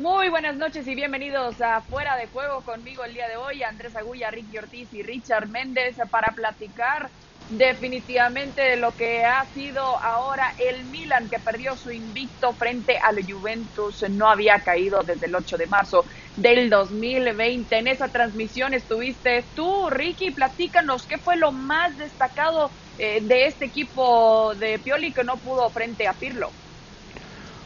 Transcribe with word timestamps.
Muy 0.00 0.30
buenas 0.30 0.56
noches 0.56 0.88
y 0.88 0.94
bienvenidos 0.94 1.60
a 1.60 1.82
Fuera 1.82 2.16
de 2.16 2.26
Juego 2.28 2.62
conmigo 2.62 3.04
el 3.04 3.12
día 3.12 3.28
de 3.28 3.36
hoy, 3.36 3.62
Andrés 3.62 3.94
Agulla, 3.94 4.30
Ricky 4.30 4.56
Ortiz 4.56 4.90
y 4.94 5.02
Richard 5.02 5.50
Méndez 5.50 5.98
para 6.10 6.32
platicar 6.34 7.10
definitivamente 7.50 8.62
de 8.62 8.76
lo 8.78 8.92
que 8.92 9.26
ha 9.26 9.44
sido 9.52 9.82
ahora 10.02 10.54
el 10.56 10.86
Milan 10.86 11.28
que 11.28 11.38
perdió 11.38 11.76
su 11.76 11.90
invicto 11.90 12.54
frente 12.54 12.96
al 12.96 13.18
Juventus, 13.30 14.02
no 14.08 14.30
había 14.30 14.60
caído 14.60 15.00
desde 15.02 15.26
el 15.26 15.34
8 15.34 15.58
de 15.58 15.66
marzo 15.66 16.06
del 16.34 16.70
2020. 16.70 17.76
En 17.76 17.86
esa 17.86 18.08
transmisión 18.08 18.72
estuviste 18.72 19.50
tú, 19.52 19.90
Ricky, 19.90 20.30
platícanos 20.30 21.06
qué 21.06 21.18
fue 21.18 21.36
lo 21.36 21.52
más 21.52 21.98
destacado 21.98 22.70
eh, 22.96 23.20
de 23.20 23.44
este 23.44 23.66
equipo 23.66 24.54
de 24.54 24.78
Pioli 24.78 25.12
que 25.12 25.24
no 25.24 25.42
pudo 25.42 25.68
frente 25.68 26.08
a 26.08 26.14
Pirlo. 26.14 26.54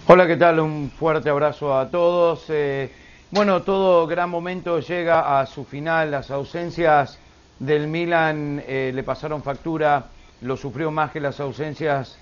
Hola, 0.07 0.27
¿qué 0.27 0.37
tal? 0.37 0.61
Un 0.61 0.91
fuerte 0.91 1.31
abrazo 1.31 1.75
a 1.75 1.89
todos. 1.89 2.45
Eh, 2.51 2.91
bueno, 3.31 3.63
todo 3.63 4.07
gran 4.07 4.29
momento 4.29 4.79
llega 4.81 5.41
a 5.41 5.47
su 5.47 5.65
final. 5.65 6.11
Las 6.11 6.31
ausencias 6.31 7.19
del 7.59 7.89
Milan 7.89 8.63
eh, 8.69 8.93
le 8.95 9.03
pasaron 9.03 9.43
factura, 9.43 10.05
lo 10.43 10.59
sufrió 10.59 10.91
más 10.91 11.11
que 11.11 11.21
las 11.21 11.41
ausencias 11.41 12.19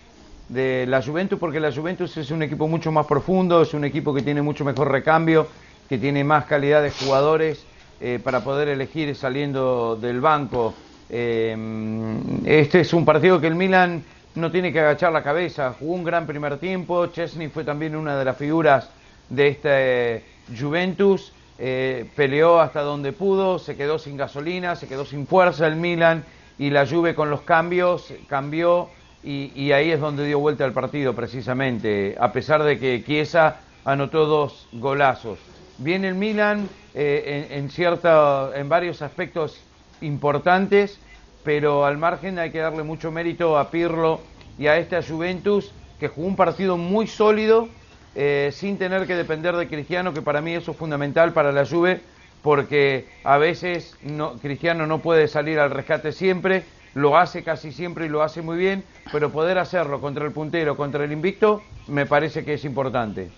de 0.48 0.86
la 0.86 1.02
Juventus, 1.02 1.40
porque 1.40 1.58
la 1.58 1.72
Juventus 1.72 2.16
es 2.18 2.30
un 2.30 2.44
equipo 2.44 2.68
mucho 2.68 2.92
más 2.92 3.04
profundo, 3.04 3.62
es 3.62 3.74
un 3.74 3.84
equipo 3.84 4.14
que 4.14 4.22
tiene 4.22 4.42
mucho 4.42 4.64
mejor 4.64 4.88
recambio, 4.88 5.48
que 5.88 5.98
tiene 5.98 6.22
más 6.22 6.44
calidad 6.44 6.84
de 6.84 6.92
jugadores 6.92 7.64
eh, 8.00 8.20
para 8.22 8.44
poder 8.44 8.68
elegir 8.68 9.12
saliendo 9.16 9.96
del 9.96 10.20
banco. 10.20 10.72
este 11.08 12.80
es 12.80 12.92
un 12.94 13.04
partido 13.04 13.40
que 13.40 13.48
el 13.48 13.56
Milan 13.56 14.04
no 14.34 14.50
tiene 14.50 14.72
que 14.72 14.80
agachar 14.80 15.12
la 15.12 15.22
cabeza. 15.22 15.74
Jugó 15.78 15.94
un 15.94 16.04
gran 16.04 16.26
primer 16.26 16.58
tiempo. 16.58 17.06
Chesney 17.06 17.48
fue 17.48 17.64
también 17.64 17.96
una 17.96 18.18
de 18.18 18.24
las 18.24 18.36
figuras 18.36 18.88
de 19.28 19.48
este 19.48 20.24
Juventus. 20.58 21.32
Eh, 21.58 22.06
peleó 22.16 22.60
hasta 22.60 22.80
donde 22.80 23.12
pudo, 23.12 23.58
se 23.58 23.76
quedó 23.76 23.98
sin 23.98 24.16
gasolina, 24.16 24.74
se 24.74 24.88
quedó 24.88 25.04
sin 25.04 25.26
fuerza 25.26 25.66
el 25.66 25.76
Milan 25.76 26.24
y 26.58 26.70
la 26.70 26.86
Juve 26.86 27.14
con 27.14 27.30
los 27.30 27.42
cambios 27.42 28.12
cambió 28.26 28.88
y, 29.22 29.70
ahí 29.70 29.92
es 29.92 30.00
donde 30.00 30.26
dio 30.26 30.40
vuelta 30.40 30.64
el 30.64 30.72
partido 30.72 31.14
precisamente, 31.14 32.16
a 32.18 32.32
pesar 32.32 32.64
de 32.64 32.80
que 32.80 33.04
Chiesa 33.04 33.60
anotó 33.84 34.26
dos 34.26 34.66
golazos. 34.72 35.38
Viene 35.78 36.08
el 36.08 36.16
Milan 36.16 36.68
eh, 36.94 37.48
en, 37.52 37.70
en, 37.70 38.54
en 38.56 38.68
varios 38.68 39.00
aspectos 39.00 39.60
importantes 40.00 40.98
pero 41.44 41.84
al 41.84 41.98
margen 41.98 42.38
hay 42.38 42.50
que 42.50 42.58
darle 42.58 42.82
mucho 42.82 43.10
mérito 43.10 43.58
a 43.58 43.70
Pirlo 43.70 44.20
y 44.58 44.66
a 44.66 44.76
esta 44.76 45.02
Juventus, 45.02 45.72
que 45.98 46.08
jugó 46.08 46.26
un 46.26 46.36
partido 46.36 46.76
muy 46.76 47.06
sólido, 47.06 47.68
eh, 48.14 48.50
sin 48.52 48.78
tener 48.78 49.06
que 49.06 49.14
depender 49.14 49.56
de 49.56 49.68
Cristiano, 49.68 50.12
que 50.12 50.22
para 50.22 50.40
mí 50.40 50.54
eso 50.54 50.72
es 50.72 50.76
fundamental 50.76 51.32
para 51.32 51.52
la 51.52 51.64
Juve, 51.64 52.00
porque 52.42 53.06
a 53.24 53.38
veces 53.38 53.96
no, 54.02 54.34
Cristiano 54.34 54.86
no 54.86 54.98
puede 54.98 55.28
salir 55.28 55.58
al 55.58 55.70
rescate 55.70 56.12
siempre, 56.12 56.64
lo 56.94 57.16
hace 57.16 57.42
casi 57.42 57.72
siempre 57.72 58.06
y 58.06 58.08
lo 58.08 58.22
hace 58.22 58.42
muy 58.42 58.58
bien, 58.58 58.84
pero 59.10 59.30
poder 59.30 59.58
hacerlo 59.58 60.00
contra 60.00 60.26
el 60.26 60.32
puntero, 60.32 60.76
contra 60.76 61.04
el 61.04 61.12
invicto, 61.12 61.62
me 61.88 62.04
parece 62.06 62.44
que 62.44 62.54
es 62.54 62.64
importante. 62.64 63.30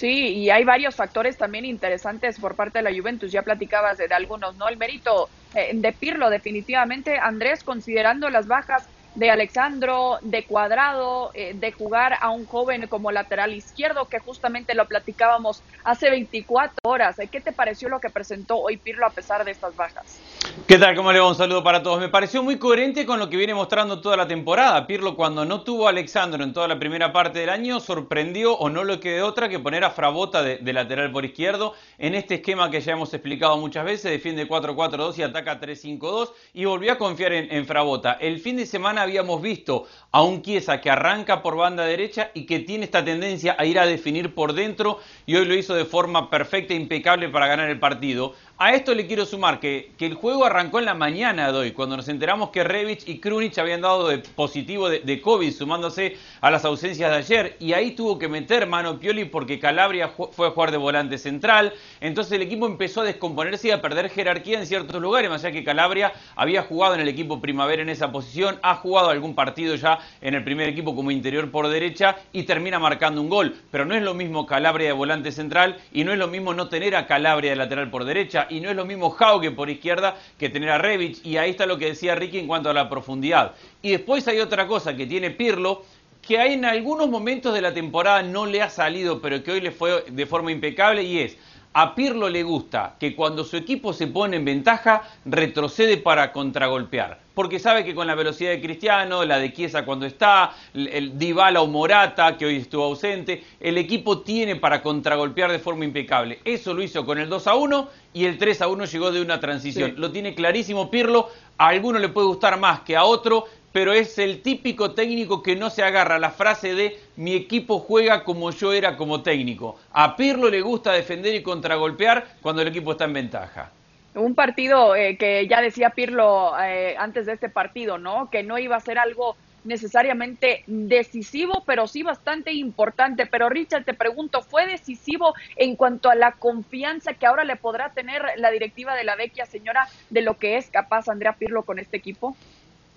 Sí, 0.00 0.08
y 0.08 0.50
hay 0.50 0.64
varios 0.64 0.94
factores 0.94 1.36
también 1.36 1.66
interesantes 1.66 2.40
por 2.40 2.54
parte 2.54 2.78
de 2.78 2.90
la 2.90 2.96
Juventus. 2.96 3.30
Ya 3.30 3.42
platicabas 3.42 3.98
de, 3.98 4.06
algunos, 4.06 4.56
¿no? 4.56 4.66
El 4.66 4.78
mérito 4.78 5.28
de 5.52 5.92
Pirlo, 5.92 6.30
definitivamente, 6.30 7.18
Andrés, 7.18 7.64
considerando 7.64 8.30
las 8.30 8.46
bajas 8.46 8.88
de 9.14 9.30
Alexandro, 9.30 10.18
de 10.22 10.46
Cuadrado, 10.46 11.30
eh, 11.34 11.52
de 11.54 11.72
jugar 11.72 12.16
a 12.20 12.30
un 12.30 12.46
joven 12.46 12.86
como 12.88 13.10
lateral 13.10 13.52
izquierdo, 13.54 14.08
que 14.08 14.20
justamente 14.20 14.74
lo 14.74 14.86
platicábamos 14.86 15.64
hace 15.84 16.10
24 16.10 16.78
horas. 16.84 17.18
Eh, 17.18 17.28
¿Qué 17.28 17.40
te 17.40 17.52
pareció 17.52 17.88
lo 17.88 18.00
que 18.00 18.10
presentó 18.10 18.58
hoy 18.58 18.76
Pirlo 18.78 19.06
a 19.06 19.14
pesar 19.14 19.44
de 19.44 19.50
estas 19.50 19.74
bajas? 19.74 20.24
¿Qué 20.70 20.78
tal? 20.78 20.94
¿Cómo 20.94 21.12
le 21.12 21.18
va? 21.18 21.26
Un 21.26 21.34
saludo 21.34 21.64
para 21.64 21.82
todos. 21.82 21.98
Me 21.98 22.08
pareció 22.08 22.44
muy 22.44 22.56
coherente 22.56 23.04
con 23.04 23.18
lo 23.18 23.28
que 23.28 23.36
viene 23.36 23.52
mostrando 23.52 24.00
toda 24.00 24.16
la 24.16 24.28
temporada. 24.28 24.86
Pirlo, 24.86 25.16
cuando 25.16 25.44
no 25.44 25.62
tuvo 25.62 25.88
a 25.88 25.90
Alexandro 25.90 26.44
en 26.44 26.52
toda 26.52 26.68
la 26.68 26.78
primera 26.78 27.12
parte 27.12 27.40
del 27.40 27.48
año, 27.48 27.80
sorprendió 27.80 28.56
o 28.56 28.70
no 28.70 28.84
le 28.84 29.00
quedó 29.00 29.26
otra 29.26 29.48
que 29.48 29.58
poner 29.58 29.82
a 29.82 29.90
Frabota 29.90 30.44
de, 30.44 30.72
lateral 30.72 31.10
por 31.10 31.24
izquierdo 31.24 31.74
en 31.98 32.14
este 32.14 32.36
esquema 32.36 32.70
que 32.70 32.80
ya 32.80 32.92
hemos 32.92 33.12
explicado 33.12 33.56
muchas 33.56 33.84
veces. 33.84 34.12
Defiende 34.12 34.46
4-4-2 34.46 35.18
y 35.18 35.22
ataca 35.22 35.60
3-5-2 35.60 36.30
y 36.54 36.66
volvió 36.66 36.92
a 36.92 36.98
confiar 36.98 37.32
en, 37.32 37.66
Frabota. 37.66 38.12
El 38.12 38.38
fin 38.38 38.56
de 38.56 38.64
semana 38.64 39.02
habíamos 39.02 39.42
visto 39.42 39.88
a 40.12 40.22
un 40.22 40.40
Chiesa 40.40 40.80
que 40.80 40.88
arranca 40.88 41.42
por 41.42 41.56
banda 41.56 41.84
derecha 41.84 42.30
y 42.32 42.46
que 42.46 42.60
tiene 42.60 42.84
esta 42.84 43.04
tendencia 43.04 43.56
a 43.58 43.64
ir 43.64 43.80
a 43.80 43.86
definir 43.86 44.36
por 44.36 44.52
dentro 44.52 45.00
y 45.26 45.34
hoy 45.34 45.46
lo 45.46 45.54
hizo 45.56 45.74
de 45.74 45.84
forma 45.84 46.30
perfecta 46.30 46.74
e 46.74 46.76
impecable 46.76 47.28
para 47.28 47.48
ganar 47.48 47.68
el 47.68 47.80
partido. 47.80 48.34
A 48.62 48.74
esto 48.74 48.94
le 48.94 49.06
quiero 49.06 49.24
sumar 49.24 49.58
que, 49.58 49.92
que, 49.96 50.04
el 50.04 50.12
juego 50.12 50.44
arrancó 50.44 50.80
en 50.80 50.84
la 50.84 50.92
mañana 50.92 51.50
de 51.50 51.56
hoy, 51.56 51.72
cuando 51.72 51.96
nos 51.96 52.10
enteramos 52.10 52.50
que 52.50 52.62
Revich 52.62 53.08
y 53.08 53.18
Krunic 53.18 53.56
habían 53.56 53.80
dado 53.80 54.08
de 54.08 54.18
positivo 54.18 54.90
de, 54.90 55.20
COVID, 55.22 55.50
sumándose 55.50 56.18
a 56.42 56.50
las 56.50 56.66
ausencias 56.66 57.10
de 57.10 57.16
ayer, 57.16 57.56
y 57.58 57.72
ahí 57.72 57.92
tuvo 57.92 58.18
que 58.18 58.28
meter 58.28 58.66
mano 58.66 59.00
Pioli 59.00 59.24
porque 59.24 59.58
Calabria 59.58 60.10
fue 60.10 60.46
a 60.46 60.50
jugar 60.50 60.72
de 60.72 60.76
volante 60.76 61.16
central, 61.16 61.72
entonces 62.02 62.34
el 62.34 62.42
equipo 62.42 62.66
empezó 62.66 63.00
a 63.00 63.04
descomponerse 63.04 63.68
y 63.68 63.70
a 63.70 63.80
perder 63.80 64.10
jerarquía 64.10 64.58
en 64.58 64.66
ciertos 64.66 65.00
lugares, 65.00 65.30
más 65.30 65.42
allá 65.42 65.54
que 65.54 65.64
Calabria 65.64 66.12
había 66.36 66.60
jugado 66.60 66.92
en 66.96 67.00
el 67.00 67.08
equipo 67.08 67.40
primavera 67.40 67.80
en 67.80 67.88
esa 67.88 68.12
posición, 68.12 68.58
ha 68.60 68.74
jugado 68.74 69.08
algún 69.08 69.34
partido 69.34 69.74
ya 69.76 70.00
en 70.20 70.34
el 70.34 70.44
primer 70.44 70.68
equipo 70.68 70.94
como 70.94 71.10
interior 71.10 71.50
por 71.50 71.66
derecha 71.68 72.16
y 72.30 72.42
termina 72.42 72.78
marcando 72.78 73.22
un 73.22 73.30
gol, 73.30 73.56
pero 73.70 73.86
no 73.86 73.94
es 73.94 74.02
lo 74.02 74.12
mismo 74.12 74.44
Calabria 74.44 74.88
de 74.88 74.92
volante 74.92 75.32
central 75.32 75.78
y 75.94 76.04
no 76.04 76.12
es 76.12 76.18
lo 76.18 76.28
mismo 76.28 76.52
no 76.52 76.68
tener 76.68 76.94
a 76.94 77.06
Calabria 77.06 77.52
de 77.52 77.56
lateral 77.56 77.88
por 77.88 78.04
derecha 78.04 78.48
y 78.50 78.60
no 78.60 78.70
es 78.70 78.76
lo 78.76 78.84
mismo 78.84 79.14
Hauge 79.18 79.50
por 79.50 79.70
izquierda 79.70 80.16
que 80.38 80.48
tener 80.48 80.70
a 80.70 80.78
Revich. 80.78 81.24
Y 81.24 81.36
ahí 81.36 81.50
está 81.50 81.66
lo 81.66 81.78
que 81.78 81.86
decía 81.86 82.14
Ricky 82.14 82.38
en 82.38 82.46
cuanto 82.46 82.70
a 82.70 82.74
la 82.74 82.88
profundidad. 82.88 83.54
Y 83.82 83.90
después 83.90 84.26
hay 84.28 84.40
otra 84.40 84.66
cosa 84.66 84.96
que 84.96 85.06
tiene 85.06 85.30
Pirlo, 85.30 85.84
que 86.20 86.36
en 86.36 86.64
algunos 86.64 87.08
momentos 87.08 87.54
de 87.54 87.62
la 87.62 87.72
temporada 87.72 88.22
no 88.22 88.46
le 88.46 88.60
ha 88.62 88.68
salido, 88.68 89.20
pero 89.20 89.42
que 89.42 89.52
hoy 89.52 89.60
le 89.60 89.70
fue 89.70 90.04
de 90.08 90.26
forma 90.26 90.52
impecable, 90.52 91.02
y 91.02 91.20
es 91.20 91.36
a 91.72 91.94
Pirlo 91.94 92.28
le 92.28 92.42
gusta 92.42 92.96
que 92.98 93.14
cuando 93.14 93.44
su 93.44 93.56
equipo 93.56 93.92
se 93.92 94.08
pone 94.08 94.36
en 94.36 94.44
ventaja, 94.44 95.02
retrocede 95.24 95.98
para 95.98 96.32
contragolpear. 96.32 97.20
Porque 97.32 97.60
sabe 97.60 97.84
que 97.84 97.94
con 97.94 98.08
la 98.08 98.16
velocidad 98.16 98.50
de 98.50 98.60
Cristiano, 98.60 99.24
la 99.24 99.38
de 99.38 99.52
Chiesa 99.52 99.84
cuando 99.84 100.04
está, 100.04 100.52
el 100.74 101.16
Dybala 101.16 101.62
o 101.62 101.68
Morata, 101.68 102.36
que 102.36 102.44
hoy 102.44 102.56
estuvo 102.56 102.84
ausente, 102.84 103.44
el 103.60 103.78
equipo 103.78 104.18
tiene 104.20 104.56
para 104.56 104.82
contragolpear 104.82 105.52
de 105.52 105.60
forma 105.60 105.84
impecable. 105.84 106.40
Eso 106.44 106.74
lo 106.74 106.82
hizo 106.82 107.06
con 107.06 107.18
el 107.18 107.28
2 107.28 107.46
a 107.46 107.54
1 107.54 107.88
y 108.14 108.24
el 108.24 108.36
3 108.36 108.62
a 108.62 108.68
1 108.68 108.84
llegó 108.86 109.12
de 109.12 109.22
una 109.22 109.38
transición. 109.38 109.94
Lo 109.96 110.10
tiene 110.10 110.34
clarísimo 110.34 110.90
Pirlo. 110.90 111.28
A 111.56 111.68
alguno 111.68 111.98
le 111.98 112.08
puede 112.08 112.26
gustar 112.26 112.58
más 112.58 112.80
que 112.80 112.96
a 112.96 113.04
otro, 113.04 113.46
pero 113.72 113.92
es 113.92 114.18
el 114.18 114.42
típico 114.42 114.92
técnico 114.92 115.42
que 115.42 115.56
no 115.56 115.70
se 115.70 115.82
agarra 115.82 116.18
la 116.18 116.30
frase 116.30 116.74
de 116.74 116.98
mi 117.16 117.34
equipo 117.34 117.78
juega 117.78 118.24
como 118.24 118.50
yo 118.50 118.72
era 118.72 118.96
como 118.96 119.22
técnico. 119.22 119.78
A 119.92 120.16
Pirlo 120.16 120.50
le 120.50 120.60
gusta 120.60 120.92
defender 120.92 121.34
y 121.34 121.42
contragolpear 121.42 122.26
cuando 122.42 122.62
el 122.62 122.68
equipo 122.68 122.92
está 122.92 123.04
en 123.04 123.12
ventaja. 123.12 123.70
Un 124.14 124.34
partido 124.34 124.96
eh, 124.96 125.16
que 125.16 125.46
ya 125.46 125.60
decía 125.60 125.90
Pirlo 125.90 126.52
eh, 126.60 126.96
antes 126.98 127.26
de 127.26 127.34
este 127.34 127.48
partido, 127.48 127.96
¿no? 127.96 128.28
Que 128.28 128.42
no 128.42 128.58
iba 128.58 128.76
a 128.76 128.80
ser 128.80 128.98
algo 128.98 129.36
necesariamente 129.64 130.64
decisivo, 130.66 131.62
pero 131.66 131.86
sí 131.86 132.02
bastante 132.02 132.52
importante. 132.52 133.26
Pero 133.26 133.48
Richard, 133.48 133.84
te 133.84 133.94
pregunto, 133.94 134.42
¿fue 134.42 134.66
decisivo 134.66 135.34
en 135.56 135.76
cuanto 135.76 136.10
a 136.10 136.14
la 136.14 136.32
confianza 136.32 137.14
que 137.14 137.26
ahora 137.26 137.44
le 137.44 137.56
podrá 137.56 137.92
tener 137.92 138.22
la 138.36 138.50
directiva 138.50 138.94
de 138.94 139.04
la 139.04 139.16
vecchia 139.16 139.46
señora 139.46 139.86
de 140.08 140.22
lo 140.22 140.38
que 140.38 140.56
es 140.56 140.70
capaz 140.70 141.08
Andrea 141.08 141.34
Pirlo 141.34 141.62
con 141.62 141.78
este 141.78 141.96
equipo? 141.96 142.36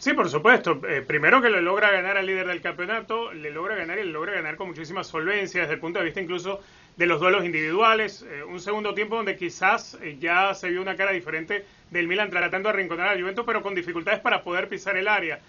Sí, 0.03 0.11
por 0.13 0.29
supuesto. 0.29 0.81
Eh, 0.85 1.01
primero 1.01 1.41
que 1.41 1.49
le 1.49 1.61
logra 1.61 1.89
ganar 1.89 2.17
al 2.17 2.25
líder 2.25 2.45
del 2.47 2.59
campeonato, 2.59 3.31
le 3.31 3.51
logra 3.51 3.75
ganar 3.75 3.97
y 3.99 4.03
le 4.03 4.11
logra 4.11 4.33
ganar 4.33 4.57
con 4.57 4.67
muchísima 4.67 5.01
solvencia 5.01 5.61
desde 5.61 5.75
el 5.75 5.79
punto 5.79 5.99
de 5.99 6.03
vista 6.03 6.19
incluso 6.19 6.59
de 6.97 7.05
los 7.05 7.21
duelos 7.21 7.45
individuales. 7.45 8.25
Eh, 8.29 8.43
un 8.43 8.59
segundo 8.59 8.93
tiempo 8.93 9.15
donde 9.15 9.37
quizás 9.37 9.97
eh, 10.01 10.17
ya 10.19 10.53
se 10.55 10.69
vio 10.69 10.81
una 10.81 10.97
cara 10.97 11.13
diferente 11.13 11.63
del 11.89 12.09
Milan 12.09 12.29
tratando 12.29 12.67
de 12.67 12.73
arrinconar 12.73 13.07
al 13.07 13.21
Juventus, 13.21 13.45
pero 13.45 13.61
con 13.61 13.75
dificultades 13.75 14.19
para 14.19 14.43
poder 14.43 14.67
pisar 14.67 14.97
el 14.97 15.07
área. 15.07 15.39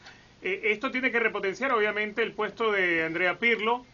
esto 0.40 0.92
tiene 0.92 1.10
que 1.10 1.18
repotenciar 1.18 1.72
obviamente 1.72 2.22
el 2.22 2.30
puesto 2.30 2.70
de 2.70 3.02
Andrea 3.02 3.40
Pirlo, 3.40 3.84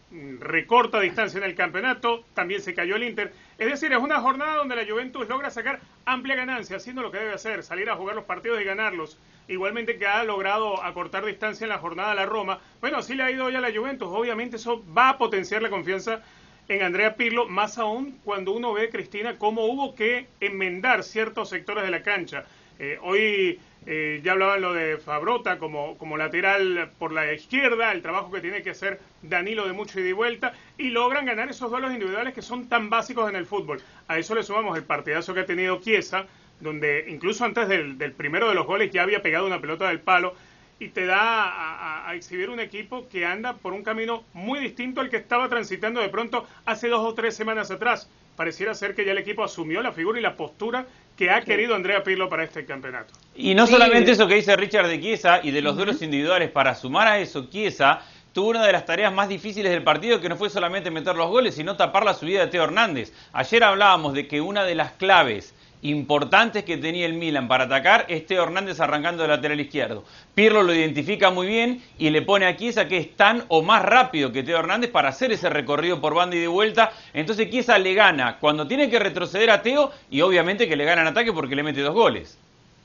recorta 0.41 1.01
distancia 1.01 1.39
en 1.39 1.45
el 1.45 1.55
campeonato, 1.55 2.25
también 2.35 2.61
se 2.61 2.75
cayó 2.75 2.97
el 2.97 3.05
Inter. 3.05 3.33
Es 3.59 3.69
decir, 3.71 3.93
es 3.93 3.99
una 3.99 4.21
jornada 4.21 4.57
donde 4.57 4.77
la 4.77 4.85
Juventus 4.85 5.29
logra 5.29 5.51
sacar 5.51 5.81
amplia 6.05 6.35
ganancia, 6.35 6.77
haciendo 6.77 7.03
lo 7.03 7.11
que 7.11 7.19
debe 7.19 7.35
hacer, 7.35 7.63
salir 7.63 7.89
a 7.91 7.97
jugar 7.97 8.17
los 8.17 8.25
partidos 8.25 8.61
y 8.61 8.65
ganarlos 8.65 9.19
igualmente 9.51 9.99
que 9.99 10.07
ha 10.07 10.23
logrado 10.25 10.83
acortar 10.83 11.25
distancia 11.25 11.65
en 11.65 11.71
la 11.71 11.79
jornada 11.79 12.13
a 12.13 12.15
la 12.15 12.27
Roma. 12.27 12.61
Bueno, 12.81 12.99
así 12.99 13.15
le 13.15 13.25
ha 13.25 13.31
ido 13.31 13.47
hoy 13.47 13.57
a 13.57 13.61
la 13.61 13.73
Juventus. 13.73 14.09
Obviamente 14.11 14.57
eso 14.57 14.83
va 14.97 15.11
a 15.11 15.19
potenciar 15.19 15.61
la 15.61 15.71
confianza 15.71 16.23
en 16.69 16.83
Andrea 16.83 17.17
Pirlo, 17.17 17.49
más 17.49 17.79
aún 17.79 18.21
cuando 18.23 18.53
uno 18.53 18.73
ve, 18.73 18.91
Cristina, 18.91 19.39
cómo 19.39 19.65
hubo 19.65 19.97
que 19.97 20.29
enmendar 20.39 21.03
ciertos 21.03 21.49
sectores 21.49 21.83
de 21.83 21.91
la 21.91 22.03
cancha. 22.03 22.45
Eh, 22.79 22.99
hoy 23.03 23.59
Eh, 23.87 24.21
ya 24.23 24.33
hablaban 24.33 24.61
lo 24.61 24.75
de 24.75 24.99
Fabrota 24.99 25.59
como, 25.59 25.97
como 25.97 26.19
lateral 26.19 26.91
por 26.99 27.13
la 27.13 27.33
izquierda, 27.33 27.93
el 27.93 28.03
trabajo 28.03 28.31
que 28.31 28.41
tiene 28.41 28.63
que 28.63 28.71
hacer 28.71 29.01
Danilo 29.23 29.67
de 29.67 29.73
mucho 29.73 30.01
ida 30.01 30.09
y 30.09 30.13
vuelta, 30.13 30.53
y 30.77 30.91
logran 30.91 31.25
ganar 31.25 31.49
esos 31.49 31.71
duelos 31.71 31.93
individuales 31.93 32.35
que 32.35 32.43
son 32.43 32.69
tan 32.69 32.91
básicos 32.91 33.29
en 33.29 33.37
el 33.37 33.47
fútbol. 33.47 33.81
A 34.09 34.19
eso 34.19 34.35
le 34.35 34.43
sumamos 34.43 34.77
el 34.77 34.85
partidazo 34.85 35.33
que 35.33 35.41
ha 35.41 35.47
tenido 35.47 35.81
Chiesa, 35.81 36.27
donde 36.61 37.07
incluso 37.09 37.45
antes 37.45 37.69
del, 37.69 37.97
primero 38.13 38.49
de 38.49 38.55
los 38.55 38.67
goles 38.67 38.91
ya 38.91 39.03
había 39.03 39.23
pegado 39.23 39.47
una 39.47 39.61
pelota 39.61 39.89
del 39.89 40.01
palo, 40.01 40.35
y 40.79 40.89
te 40.89 41.05
da 41.05 42.09
a, 42.09 42.15
exhibir 42.15 42.49
un 42.49 42.59
equipo 42.59 43.07
que 43.09 43.27
anda 43.27 43.55
por 43.55 43.75
un 43.75 43.83
camino 43.83 44.25
muy 44.33 44.61
distinto 44.61 45.03
al 45.03 45.11
que 45.11 45.19
estaba 45.19 45.49
transitando 45.49 46.01
de 46.01 46.09
pronto 46.09 46.47
hace 46.65 46.89
dos 46.89 47.01
o 47.01 47.15
tres 47.15 47.37
semanas 47.37 47.71
atrás. 47.71 48.09
Pareciera 48.41 48.73
ser 48.73 48.95
que 48.95 49.05
ya 49.05 49.13
el 49.13 49.19
equipo 49.19 49.45
asumió 49.45 49.83
la 49.83 49.93
figura 49.93 50.19
y 50.19 50.23
la 50.23 50.35
postura 50.35 50.87
que 51.15 51.29
ha 51.29 51.43
querido 51.43 51.75
Andrea 51.75 52.03
Pirlo 52.03 52.31
para 52.31 52.43
este 52.43 52.65
campeonato. 52.65 53.13
Y 53.37 53.55
no 53.55 53.67
solamente 53.67 54.13
eso 54.13 54.27
que 54.27 54.37
dice 54.37 54.57
Richard 54.57 54.89
de 54.89 54.99
Chiesa 54.99 55.41
y 55.43 55.51
de 55.51 55.61
los 55.61 55.77
duelos 55.77 56.01
individuales, 56.01 56.51
para 56.51 56.75
sumar 56.75 57.07
a 57.07 57.19
eso, 57.19 57.51
Chiesa 57.51 58.01
tuvo 58.33 58.49
una 58.49 58.65
de 58.65 58.73
las 58.73 58.87
tareas 58.87 59.13
más 59.13 59.29
difíciles 59.29 59.71
del 59.71 59.83
partido, 59.83 60.23
que 60.23 60.31
no 60.31 60.37
fue 60.37 60.49
solamente 60.49 60.91
meter 60.91 61.17
los 61.17 61.29
goles, 61.29 61.55
sino 61.55 61.77
tapar 61.77 62.03
la 62.03 62.15
subida 62.15 62.41
de 62.41 62.47
Teo 62.47 62.65
Hernández. 62.65 63.13
Ayer 63.35 63.63
hablábamos 63.63 64.15
de 64.15 64.27
que 64.27 64.41
una 64.41 64.65
de 64.65 64.75
las 64.75 64.93
claves 64.93 65.53
importantes 65.83 66.65
que 66.65 66.77
tenía 66.77 67.07
el 67.07 67.15
Milan 67.15 67.49
para 67.49 67.65
atacar 67.65 68.05
es 68.09 68.27
Teo 68.27 68.43
Hernández 68.43 68.81
arrancando 68.81 69.23
de 69.23 69.29
lateral 69.29 69.61
izquierdo. 69.61 70.05
Pirlo 70.35 70.63
lo 70.63 70.75
identifica 70.75 71.31
muy 71.31 71.47
bien 71.47 71.83
y 71.99 72.11
le 72.11 72.23
pone 72.23 72.47
a 72.47 72.57
Chiesa 72.57 72.89
que 72.89 72.99
es 72.99 73.17
tan 73.17 73.45
o 73.49 73.63
más 73.63 73.83
rápido 73.83 74.33
que 74.33 74.43
Teo 74.43 74.59
Hernández 74.59 74.91
para 74.91 75.09
hacer 75.09 75.33
ese 75.33 75.49
recorrido 75.49 76.01
por 76.01 76.15
banda 76.15 76.37
y 76.37 76.41
de 76.41 76.49
vuelta. 76.49 76.93
Entonces 77.15 77.51
Chiesa 77.51 77.79
le 77.79 77.95
gana 77.95 78.37
cuando 78.39 78.67
tiene 78.67 78.91
que 78.91 78.99
retroceder 78.99 79.51
a 79.51 79.63
Teo 79.63 79.93
y 80.11 80.21
obviamente 80.21 80.69
que 80.69 80.77
le 80.77 80.85
gana 80.85 81.03
en 81.03 81.09
ataque 81.09 81.33
porque 81.33 81.57
le 81.57 81.63
mete 81.63 81.81
dos 81.81 81.95
goles. 81.95 82.39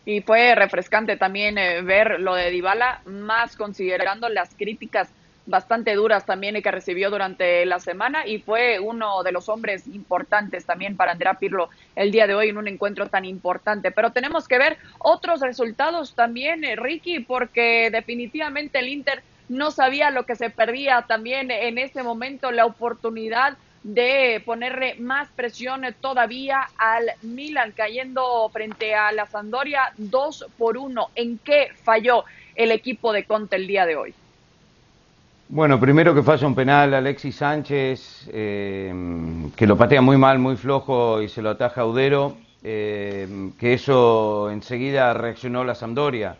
Y 0.06 0.22
fue 0.22 0.54
refrescante 0.54 1.18
también 1.18 1.58
eh, 1.58 1.82
ver 1.82 2.20
lo 2.20 2.36
de 2.36 2.52
Dybala, 2.52 3.02
más 3.06 3.56
considerando 3.56 4.30
las 4.30 4.54
críticas 4.54 5.10
bastante 5.46 5.94
duras 5.94 6.26
también 6.26 6.62
que 6.62 6.72
recibió 6.72 7.10
durante 7.10 7.66
la 7.66 7.80
semana 7.80 8.26
y 8.26 8.40
fue 8.40 8.80
uno 8.80 9.24
de 9.24 9.32
los 9.32 9.50
hombres 9.50 9.88
importantes 9.88 10.66
también 10.66 10.98
para 10.98 11.12
Andrea 11.12 11.36
Pirlo 11.36 11.70
el 11.96 12.12
día 12.12 12.28
de 12.28 12.36
hoy 12.36 12.50
en 12.50 12.58
un 12.58 12.68
encuentro 12.68 13.08
tan 13.10 13.26
importante. 13.26 13.92
Pero 13.92 14.12
tenemos 14.12 14.48
que 14.48 14.58
ver 14.58 14.78
otros 15.00 15.42
resultados 15.42 16.16
también, 16.16 16.64
eh, 16.64 16.76
Ricky, 16.76 17.20
porque 17.20 17.90
definitivamente 17.92 18.80
el 18.80 18.90
Inter 18.90 19.24
no 19.48 19.72
sabía 19.72 20.10
lo 20.10 20.26
que 20.26 20.36
se 20.36 20.50
perdía 20.50 21.04
también 21.08 21.52
en 21.52 21.78
este 21.78 22.02
momento, 22.02 22.52
la 22.52 22.66
oportunidad 22.66 23.58
de 23.84 24.42
ponerle 24.44 24.96
más 24.96 25.30
presión 25.36 25.84
todavía 26.02 26.68
al 26.78 27.12
Milan, 27.22 27.72
cayendo 27.72 28.50
frente 28.50 28.96
a 28.96 29.12
la 29.12 29.28
Sandoria 29.28 29.94
dos 29.98 30.48
por 30.58 30.78
uno. 30.78 31.10
¿En 31.14 31.38
qué 31.38 31.70
falló 31.84 32.26
el 32.56 32.72
equipo 32.72 33.14
de 33.14 33.26
Conte 33.26 33.58
el 33.58 33.68
día 33.68 33.86
de 33.86 33.96
hoy? 33.96 34.16
Bueno, 35.48 35.80
primero 35.80 36.16
que 36.16 36.24
falla 36.24 36.48
un 36.48 36.56
penal 36.56 36.96
Alexis 36.96 37.36
Sánchez, 37.36 38.28
eh, 38.34 38.92
que 39.56 39.68
lo 39.68 39.78
patea 39.78 40.02
muy 40.02 40.18
mal, 40.18 40.40
muy 40.40 40.56
flojo 40.56 41.22
y 41.22 41.30
se 41.30 41.44
lo 41.44 41.52
ataja 41.52 41.86
Udero, 41.86 42.36
eh, 42.64 43.52
que 43.60 43.76
eso 43.76 44.50
enseguida 44.50 45.14
reaccionó 45.14 45.64
la 45.64 45.76
Sampdoria. 45.76 46.38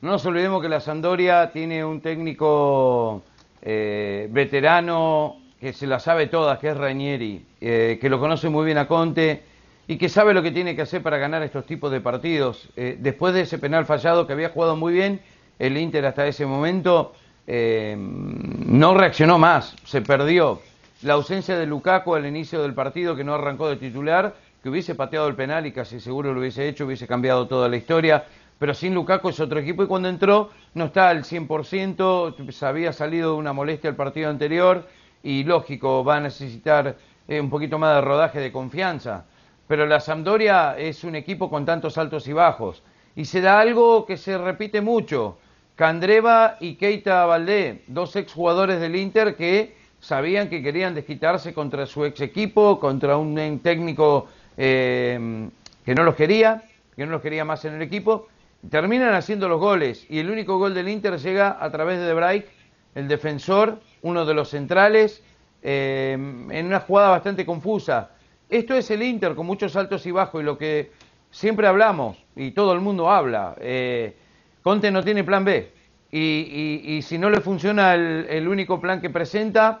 No 0.00 0.10
nos 0.10 0.26
olvidemos 0.26 0.60
que 0.60 0.68
la 0.68 0.80
Sampdoria 0.80 1.52
tiene 1.52 1.84
un 1.84 2.00
técnico 2.00 3.22
eh, 3.62 4.26
veterano 4.32 5.36
que 5.60 5.72
se 5.72 5.86
la 5.86 6.00
sabe 6.00 6.26
todas, 6.26 6.58
que 6.58 6.70
es 6.70 6.76
Rainieri, 6.76 7.44
que 7.60 8.08
lo 8.10 8.18
conoce 8.18 8.48
muy 8.48 8.64
bien 8.64 8.78
a 8.78 8.88
Conte 8.88 9.44
y 9.86 9.96
que 9.96 10.08
sabe 10.08 10.34
lo 10.34 10.42
que 10.42 10.50
tiene 10.50 10.74
que 10.74 10.82
hacer 10.82 11.00
para 11.00 11.18
ganar 11.18 11.44
estos 11.44 11.64
tipos 11.64 11.92
de 11.92 12.00
partidos. 12.00 12.68
después 12.74 13.34
de 13.34 13.42
ese 13.42 13.58
penal 13.58 13.84
fallado 13.84 14.26
que 14.26 14.32
había 14.32 14.48
jugado 14.48 14.74
muy 14.74 14.92
bien, 14.92 15.20
el 15.60 15.76
Inter 15.76 16.06
hasta 16.06 16.26
ese 16.26 16.44
momento 16.44 17.12
eh, 17.46 17.96
no 17.98 18.94
reaccionó 18.94 19.38
más, 19.38 19.74
se 19.84 20.02
perdió. 20.02 20.60
La 21.02 21.14
ausencia 21.14 21.56
de 21.56 21.66
Lukaku 21.66 22.14
al 22.14 22.26
inicio 22.26 22.62
del 22.62 22.74
partido, 22.74 23.16
que 23.16 23.24
no 23.24 23.34
arrancó 23.34 23.68
de 23.68 23.76
titular, 23.76 24.34
que 24.62 24.68
hubiese 24.68 24.94
pateado 24.94 25.26
el 25.26 25.34
penal 25.34 25.66
y 25.66 25.72
casi 25.72 25.98
seguro 25.98 26.32
lo 26.32 26.40
hubiese 26.40 26.68
hecho, 26.68 26.86
hubiese 26.86 27.08
cambiado 27.08 27.48
toda 27.48 27.68
la 27.68 27.76
historia. 27.76 28.24
Pero 28.58 28.74
sin 28.74 28.94
Lukaku 28.94 29.30
es 29.30 29.40
otro 29.40 29.58
equipo 29.58 29.82
y 29.82 29.88
cuando 29.88 30.08
entró 30.08 30.50
no 30.74 30.84
está 30.84 31.08
al 31.08 31.24
100%, 31.24 32.52
se 32.52 32.66
había 32.66 32.92
salido 32.92 33.32
de 33.32 33.38
una 33.38 33.52
molestia 33.52 33.90
el 33.90 33.96
partido 33.96 34.30
anterior 34.30 34.86
y 35.22 35.42
lógico, 35.42 36.04
va 36.04 36.16
a 36.16 36.20
necesitar 36.20 36.96
eh, 37.26 37.40
un 37.40 37.50
poquito 37.50 37.78
más 37.78 37.96
de 37.96 38.00
rodaje 38.02 38.38
de 38.38 38.52
confianza. 38.52 39.24
Pero 39.66 39.86
la 39.86 39.98
Sampdoria 39.98 40.78
es 40.78 41.02
un 41.02 41.16
equipo 41.16 41.50
con 41.50 41.64
tantos 41.64 41.98
altos 41.98 42.28
y 42.28 42.32
bajos. 42.32 42.82
Y 43.16 43.24
se 43.24 43.40
da 43.40 43.58
algo 43.58 44.06
que 44.06 44.16
se 44.16 44.38
repite 44.38 44.80
mucho. 44.80 45.38
Candreva 45.82 46.58
y 46.60 46.76
Keita 46.76 47.26
Valdé, 47.26 47.82
dos 47.88 48.14
exjugadores 48.14 48.78
del 48.78 48.94
Inter 48.94 49.34
que 49.34 49.74
sabían 49.98 50.48
que 50.48 50.62
querían 50.62 50.94
desquitarse 50.94 51.52
contra 51.52 51.86
su 51.86 52.04
ex 52.04 52.20
equipo, 52.20 52.78
contra 52.78 53.16
un 53.16 53.58
técnico 53.58 54.28
eh, 54.56 55.48
que 55.84 55.94
no 55.96 56.04
los 56.04 56.14
quería, 56.14 56.62
que 56.94 57.04
no 57.04 57.10
los 57.10 57.20
quería 57.20 57.44
más 57.44 57.64
en 57.64 57.74
el 57.74 57.82
equipo, 57.82 58.28
terminan 58.70 59.12
haciendo 59.14 59.48
los 59.48 59.58
goles 59.58 60.06
y 60.08 60.20
el 60.20 60.30
único 60.30 60.56
gol 60.56 60.72
del 60.72 60.88
Inter 60.88 61.18
llega 61.18 61.58
a 61.58 61.68
través 61.72 61.98
de 61.98 62.14
De 62.14 62.46
el 62.94 63.08
defensor, 63.08 63.80
uno 64.02 64.24
de 64.24 64.34
los 64.34 64.50
centrales, 64.50 65.20
eh, 65.64 66.12
en 66.12 66.64
una 66.64 66.78
jugada 66.78 67.10
bastante 67.10 67.44
confusa. 67.44 68.12
Esto 68.48 68.76
es 68.76 68.88
el 68.92 69.02
Inter 69.02 69.34
con 69.34 69.46
muchos 69.46 69.74
altos 69.74 70.06
y 70.06 70.12
bajos 70.12 70.42
y 70.42 70.44
lo 70.44 70.56
que 70.56 70.92
siempre 71.32 71.66
hablamos 71.66 72.24
y 72.36 72.52
todo 72.52 72.72
el 72.72 72.80
mundo 72.80 73.10
habla. 73.10 73.56
Eh, 73.58 74.14
Conte 74.62 74.90
no 74.90 75.02
tiene 75.02 75.24
plan 75.24 75.44
B. 75.44 75.72
Y, 76.10 77.00
si 77.02 77.16
no 77.18 77.30
le 77.30 77.40
funciona 77.40 77.94
el, 77.94 78.46
único 78.46 78.80
plan 78.80 79.00
que 79.00 79.10
presenta, 79.10 79.80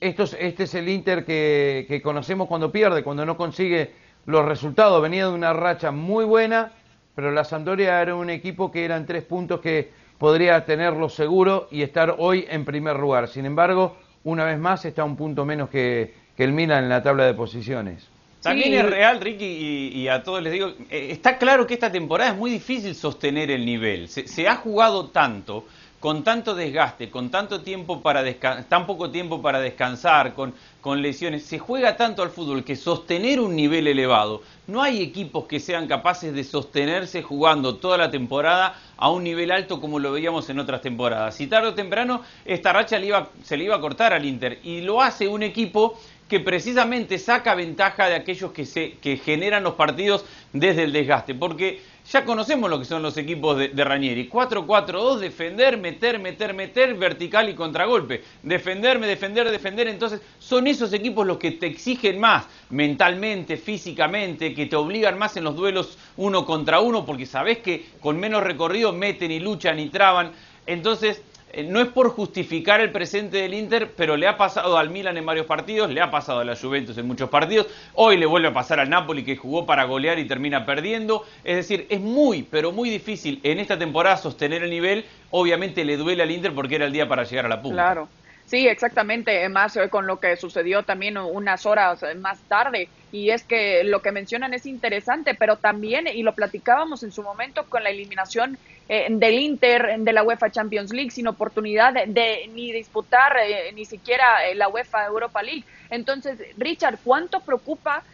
este 0.00 0.62
es 0.62 0.74
el 0.74 0.88
Inter 0.88 1.24
que, 1.24 2.00
conocemos 2.02 2.48
cuando 2.48 2.70
pierde, 2.70 3.02
cuando 3.02 3.26
no 3.26 3.36
consigue 3.36 3.92
los 4.26 4.44
resultados. 4.44 5.02
Venía 5.02 5.26
de 5.26 5.32
una 5.32 5.52
racha 5.52 5.90
muy 5.90 6.24
buena, 6.24 6.72
pero 7.14 7.32
la 7.32 7.44
Sampdoria 7.44 8.00
era 8.00 8.14
un 8.14 8.30
equipo 8.30 8.70
que 8.70 8.84
eran 8.84 9.06
tres 9.06 9.24
puntos 9.24 9.60
que 9.60 9.90
podría 10.18 10.64
tenerlo 10.64 11.08
seguro 11.08 11.66
y 11.70 11.82
estar 11.82 12.14
hoy 12.18 12.46
en 12.48 12.64
primer 12.64 12.96
lugar. 12.96 13.26
Sin 13.26 13.44
embargo, 13.44 13.96
una 14.22 14.44
vez 14.44 14.58
más 14.58 14.84
está 14.84 15.02
un 15.02 15.16
punto 15.16 15.44
menos 15.44 15.68
que, 15.68 16.14
que 16.36 16.44
el 16.44 16.52
Milan 16.52 16.84
en 16.84 16.90
la 16.90 17.02
tabla 17.02 17.24
de 17.24 17.34
posiciones. 17.34 18.11
También 18.42 18.74
es 18.74 18.84
real, 18.84 19.20
Ricky, 19.20 19.92
y, 19.94 20.08
a 20.08 20.24
todos 20.24 20.42
les 20.42 20.52
digo, 20.52 20.72
eh, 20.90 21.08
está 21.10 21.38
claro 21.38 21.64
que 21.66 21.74
esta 21.74 21.92
temporada 21.92 22.32
es 22.32 22.36
muy 22.36 22.50
difícil 22.50 22.94
sostener 22.94 23.52
el 23.52 23.64
nivel. 23.64 24.08
Se, 24.08 24.48
ha 24.48 24.56
jugado 24.56 25.06
tanto, 25.10 25.64
con 26.00 26.24
tanto 26.24 26.56
desgaste, 26.56 27.08
con 27.08 27.30
tanto 27.30 27.60
tiempo 27.60 28.02
para 28.02 28.24
tan 28.68 28.84
poco 28.84 29.12
tiempo 29.12 29.40
para 29.40 29.60
descansar, 29.60 30.34
con, 30.34 30.54
con 30.80 31.00
lesiones, 31.00 31.44
se 31.44 31.60
juega 31.60 31.96
tanto 31.96 32.20
al 32.22 32.30
fútbol 32.30 32.64
que 32.64 32.74
sostener 32.74 33.38
un 33.38 33.54
nivel 33.54 33.86
elevado, 33.86 34.42
no 34.66 34.82
hay 34.82 35.02
equipos 35.02 35.44
que 35.46 35.60
sean 35.60 35.86
capaces 35.86 36.34
de 36.34 36.42
sostenerse 36.42 37.22
jugando 37.22 37.76
toda 37.76 37.96
la 37.96 38.10
temporada 38.10 38.74
a 38.96 39.10
un 39.10 39.22
nivel 39.22 39.52
alto 39.52 39.80
como 39.80 40.00
lo 40.00 40.10
veíamos 40.10 40.50
en 40.50 40.58
otras 40.58 40.80
temporadas. 40.80 41.36
Si 41.36 41.46
tarde 41.46 41.68
o 41.68 41.74
temprano 41.74 42.22
esta 42.44 42.72
racha 42.72 42.98
se 43.44 43.56
le 43.56 43.64
iba 43.64 43.76
a 43.76 43.80
cortar 43.80 44.12
al 44.12 44.24
Inter 44.24 44.58
y 44.64 44.80
lo 44.80 45.00
hace 45.00 45.28
un 45.28 45.44
equipo 45.44 45.98
que 46.32 46.40
precisamente 46.40 47.18
saca 47.18 47.54
ventaja 47.54 48.08
de 48.08 48.14
aquellos 48.14 48.52
que, 48.52 48.64
se, 48.64 48.92
que 49.02 49.18
generan 49.18 49.62
los 49.62 49.74
partidos 49.74 50.24
desde 50.54 50.84
el 50.84 50.90
desgaste, 50.90 51.34
porque 51.34 51.82
ya 52.10 52.24
conocemos 52.24 52.70
lo 52.70 52.78
que 52.78 52.86
son 52.86 53.02
los 53.02 53.18
equipos 53.18 53.58
de, 53.58 53.68
de 53.68 53.84
Ranieri, 53.84 54.30
4-4-2, 54.30 55.18
defender, 55.18 55.76
meter, 55.76 56.18
meter, 56.18 56.54
meter, 56.54 56.94
vertical 56.94 57.50
y 57.50 57.54
contragolpe, 57.54 58.24
defenderme, 58.42 59.06
defender, 59.06 59.50
defender, 59.50 59.88
entonces 59.88 60.22
son 60.38 60.66
esos 60.66 60.94
equipos 60.94 61.26
los 61.26 61.36
que 61.36 61.50
te 61.50 61.66
exigen 61.66 62.18
más 62.18 62.46
mentalmente, 62.70 63.58
físicamente, 63.58 64.54
que 64.54 64.64
te 64.64 64.76
obligan 64.76 65.18
más 65.18 65.36
en 65.36 65.44
los 65.44 65.54
duelos 65.54 65.98
uno 66.16 66.46
contra 66.46 66.80
uno, 66.80 67.04
porque 67.04 67.26
sabes 67.26 67.58
que 67.58 67.84
con 68.00 68.18
menos 68.18 68.42
recorrido 68.42 68.90
meten 68.94 69.30
y 69.32 69.38
luchan 69.38 69.78
y 69.78 69.90
traban, 69.90 70.32
entonces 70.64 71.20
no 71.64 71.80
es 71.80 71.88
por 71.88 72.10
justificar 72.10 72.80
el 72.80 72.90
presente 72.90 73.38
del 73.38 73.54
Inter, 73.54 73.92
pero 73.96 74.16
le 74.16 74.26
ha 74.26 74.36
pasado 74.36 74.78
al 74.78 74.90
Milan 74.90 75.16
en 75.16 75.26
varios 75.26 75.46
partidos, 75.46 75.90
le 75.90 76.00
ha 76.00 76.10
pasado 76.10 76.40
a 76.40 76.44
la 76.44 76.56
Juventus 76.56 76.96
en 76.98 77.06
muchos 77.06 77.28
partidos, 77.28 77.66
hoy 77.94 78.16
le 78.16 78.26
vuelve 78.26 78.48
a 78.48 78.52
pasar 78.52 78.80
al 78.80 78.88
Napoli 78.88 79.24
que 79.24 79.36
jugó 79.36 79.66
para 79.66 79.84
golear 79.84 80.18
y 80.18 80.26
termina 80.26 80.64
perdiendo, 80.64 81.24
es 81.44 81.56
decir, 81.56 81.86
es 81.90 82.00
muy, 82.00 82.42
pero 82.42 82.72
muy 82.72 82.90
difícil 82.90 83.40
en 83.42 83.58
esta 83.58 83.78
temporada 83.78 84.16
sostener 84.16 84.62
el 84.62 84.70
nivel, 84.70 85.04
obviamente 85.30 85.84
le 85.84 85.96
duele 85.96 86.22
al 86.22 86.30
Inter 86.30 86.54
porque 86.54 86.76
era 86.76 86.86
el 86.86 86.92
día 86.92 87.08
para 87.08 87.24
llegar 87.24 87.46
a 87.46 87.48
la 87.48 87.60
punta. 87.60 87.76
Claro. 87.76 88.08
Sí, 88.44 88.68
exactamente, 88.68 89.48
más 89.48 89.76
eh, 89.76 89.88
con 89.88 90.06
lo 90.06 90.20
que 90.20 90.36
sucedió 90.36 90.82
también 90.82 91.16
unas 91.16 91.64
horas 91.64 92.02
eh, 92.02 92.14
más 92.14 92.40
tarde. 92.48 92.88
Y 93.10 93.30
es 93.30 93.44
que 93.44 93.84
lo 93.84 94.02
que 94.02 94.12
mencionan 94.12 94.52
es 94.52 94.66
interesante, 94.66 95.34
pero 95.34 95.56
también, 95.58 96.06
y 96.06 96.22
lo 96.22 96.34
platicábamos 96.34 97.02
en 97.02 97.12
su 97.12 97.22
momento 97.22 97.68
con 97.68 97.82
la 97.82 97.90
eliminación 97.90 98.58
eh, 98.88 99.06
del 99.10 99.38
Inter 99.38 99.94
de 99.98 100.12
la 100.12 100.22
UEFA 100.22 100.50
Champions 100.50 100.92
League, 100.92 101.10
sin 101.10 101.28
oportunidad 101.28 101.94
de, 102.06 102.48
ni 102.52 102.72
disputar 102.72 103.36
ni 103.74 103.84
siquiera 103.86 104.24
la 104.54 104.68
UEFA 104.68 105.06
Europa 105.06 105.42
League. 105.42 105.64
Entonces, 105.88 106.38
Richard, 106.56 106.98
¿cuánto 107.02 107.40
preocupa 107.40 108.04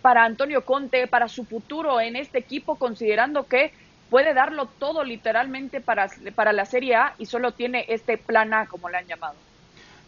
para 0.00 0.24
Antonio 0.24 0.64
Conte, 0.64 1.06
para 1.06 1.28
su 1.28 1.44
futuro 1.44 2.00
en 2.00 2.16
este 2.16 2.38
equipo, 2.38 2.78
considerando 2.78 3.46
que 3.46 3.72
puede 4.08 4.32
darlo 4.34 4.68
todo 4.68 5.04
literalmente 5.04 5.80
para, 5.82 6.08
para 6.34 6.52
la 6.52 6.64
Serie 6.64 6.94
A 6.96 7.14
y 7.18 7.26
solo 7.26 7.52
tiene 7.54 7.84
este 7.88 8.18
plan 8.18 8.54
A, 8.54 8.66
como 8.68 8.88
le 8.88 8.98
han 8.98 9.06
llamado. 9.06 9.42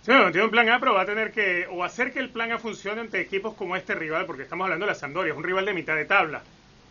Sí, 0.08 0.14
bueno, 0.14 0.32
tiene 0.32 0.46
un 0.46 0.50
plan 0.50 0.70
A, 0.70 0.80
pero 0.80 0.94
va 0.94 1.02
a 1.02 1.04
tener 1.04 1.32
que 1.32 1.66
o 1.70 1.84
hacer 1.84 2.14
que 2.14 2.18
el 2.18 2.30
plan 2.30 2.50
A 2.50 2.58
funcione 2.58 3.02
ante 3.02 3.20
equipos 3.20 3.52
como 3.52 3.76
este 3.76 3.94
rival, 3.94 4.24
porque 4.24 4.44
estamos 4.44 4.64
hablando 4.64 4.86
de 4.86 4.92
la 4.92 4.98
Sampdoria, 4.98 5.32
es 5.32 5.36
un 5.36 5.44
rival 5.44 5.66
de 5.66 5.74
mitad 5.74 5.96
de 5.96 6.06
tabla. 6.06 6.42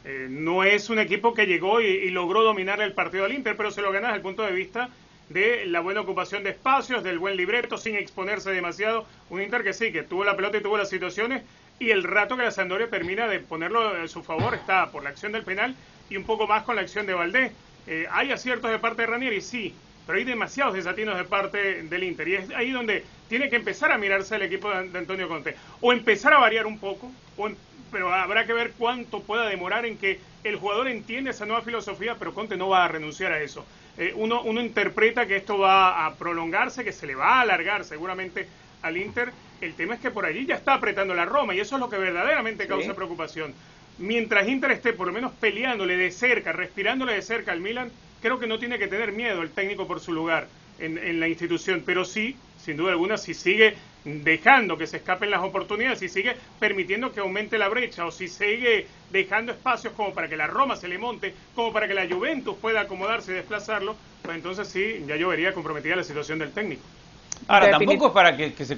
Eh, 0.05 0.27
no 0.29 0.63
es 0.63 0.91
un 0.91 0.99
equipo 0.99 1.33
que 1.33 1.47
llegó 1.47 1.81
y, 1.81 2.11
logró 2.11 2.43
dominar 2.43 2.79
el 2.79 2.93
partido 2.93 3.25
al 3.25 3.33
Inter, 3.33 3.57
pero 3.57 3.71
se 3.71 3.81
lo 3.81 3.91
gana 3.91 4.09
desde 4.09 4.17
el 4.17 4.21
punto 4.21 4.43
de 4.43 4.51
vista 4.51 4.89
de 5.29 5.65
la 5.65 5.79
buena 5.79 6.01
ocupación 6.01 6.43
de 6.43 6.51
espacios, 6.51 7.03
del 7.03 7.17
buen 7.17 7.37
libreto, 7.37 7.79
sin 7.79 7.95
exponerse 7.95 8.51
demasiado. 8.51 9.07
Un 9.31 9.41
Inter 9.41 9.63
que 9.63 9.73
sí, 9.73 9.91
que 9.91 10.03
tuvo 10.03 10.23
la 10.23 10.35
pelota 10.35 10.59
y 10.59 10.61
tuvo 10.61 10.77
las 10.77 10.89
situaciones, 10.91 11.41
y 11.79 11.89
el 11.89 12.03
rato 12.03 12.37
que 12.37 12.43
la 12.43 12.51
Sampdoria 12.51 12.87
termina 12.87 13.27
de 13.27 13.39
ponerlo 13.39 13.95
a 13.95 14.07
su 14.07 14.21
favor 14.21 14.53
está 14.53 14.91
por 14.91 15.01
la 15.01 15.09
acción 15.09 15.31
del 15.31 15.41
penal 15.41 15.73
y 16.07 16.17
un 16.17 16.23
poco 16.23 16.45
más 16.45 16.65
con 16.65 16.75
la 16.75 16.83
acción 16.83 17.07
de 17.07 17.15
Valdés. 17.15 17.51
Eh, 17.87 18.05
hay 18.11 18.31
aciertos 18.31 18.69
de 18.69 18.77
parte 18.77 19.01
de 19.01 19.07
Ranieri, 19.07 19.41
sí, 19.41 19.73
pero 20.07 20.19
hay 20.19 20.25
demasiados 20.25 20.73
desatinos 20.73 21.17
de 21.17 21.25
parte 21.25 21.83
del 21.83 22.03
Inter. 22.03 22.27
Y 22.29 22.35
es 22.35 22.49
ahí 22.51 22.71
donde 22.71 23.03
tiene 23.27 23.49
que 23.49 23.57
empezar 23.57 23.91
a 23.91 23.97
mirarse 23.97 24.37
el 24.37 24.43
equipo 24.43 24.69
de, 24.69 24.97
Antonio 24.97 25.27
Conte. 25.27 25.55
O 25.81 25.91
empezar 25.91 26.33
a 26.33 26.39
variar 26.39 26.65
un 26.65 26.79
poco, 26.79 27.11
pero 27.91 28.13
habrá 28.13 28.45
que 28.47 28.53
ver 28.53 28.71
cuánto 28.77 29.21
pueda 29.21 29.47
demorar 29.49 29.85
en 29.85 29.97
que 29.97 30.19
el 30.45 30.55
jugador 30.55 30.87
entienda 30.87 31.31
esa 31.31 31.45
nueva 31.45 31.61
filosofía, 31.61 32.15
pero 32.17 32.33
Conte 32.33 32.55
no 32.55 32.69
va 32.69 32.85
a 32.85 32.87
renunciar 32.87 33.33
a 33.33 33.41
eso. 33.41 33.65
Eh, 33.97 34.13
uno, 34.15 34.41
uno 34.43 34.61
interpreta 34.61 35.27
que 35.27 35.35
esto 35.35 35.57
va 35.57 36.05
a 36.05 36.15
prolongarse, 36.15 36.85
que 36.85 36.93
se 36.93 37.05
le 37.05 37.15
va 37.15 37.39
a 37.39 37.41
alargar 37.41 37.83
seguramente 37.83 38.47
al 38.83 38.95
Inter. 38.95 39.33
El 39.59 39.73
tema 39.73 39.95
es 39.95 39.99
que 39.99 40.11
por 40.11 40.25
allí 40.25 40.45
ya 40.45 40.55
está 40.55 40.75
apretando 40.75 41.13
la 41.15 41.25
Roma 41.25 41.53
y 41.53 41.59
eso 41.59 41.75
es 41.75 41.81
lo 41.81 41.89
que 41.89 41.97
verdaderamente 41.97 42.67
causa 42.67 42.93
preocupación. 42.93 43.53
Mientras 43.97 44.47
Inter 44.47 44.71
esté 44.71 44.93
por 44.93 45.07
lo 45.07 45.13
menos 45.13 45.33
peleándole 45.33 45.97
de 45.97 46.11
cerca, 46.11 46.53
respirándole 46.53 47.13
de 47.13 47.21
cerca 47.23 47.51
al 47.51 47.59
Milan, 47.59 47.91
creo 48.21 48.39
que 48.39 48.47
no 48.47 48.59
tiene 48.59 48.79
que 48.79 48.87
tener 48.87 49.11
miedo 49.11 49.41
el 49.41 49.51
técnico 49.51 49.87
por 49.87 49.99
su 49.99 50.11
lugar 50.11 50.47
en, 50.79 51.19
la 51.19 51.27
institución, 51.27 51.83
pero 51.85 52.05
sí, 52.05 52.35
sin 52.63 52.77
duda 52.77 52.91
alguna, 52.91 53.17
si 53.17 53.33
sigue 53.33 53.75
dejando 54.03 54.77
que 54.77 54.87
se 54.87 54.97
escapen 54.97 55.31
las 55.31 55.41
oportunidades, 55.41 55.99
si 55.99 56.07
sigue 56.07 56.35
permitiendo 56.59 57.11
que 57.11 57.19
aumente 57.19 57.57
la 57.57 57.67
brecha 57.67 58.05
o 58.05 58.11
si 58.11 58.27
sigue 58.27 58.87
dejando 59.11 59.51
espacios 59.51 59.93
como 59.93 60.13
para 60.13 60.29
que 60.29 60.37
la 60.37 60.47
Roma 60.47 60.75
se 60.75 60.87
le 60.87 60.97
monte, 60.97 61.33
como 61.55 61.73
para 61.73 61.87
que 61.87 61.93
la 61.93 62.07
Juventus 62.07 62.55
pueda 62.61 62.81
acomodarse 62.81 63.31
y 63.31 63.35
desplazarlo, 63.35 63.95
pues 64.21 64.37
entonces 64.37 64.67
sí, 64.67 65.03
ya 65.07 65.15
yo 65.15 65.29
vería 65.29 65.53
comprometida 65.53 65.95
la 65.95 66.03
situación 66.03 66.39
del 66.39 66.51
técnico. 66.51 66.83
Ahora, 67.47 67.71
tampoco 67.71 68.07
es 68.07 68.13
para 68.13 68.35
que, 68.35 68.51
se, 68.65 68.77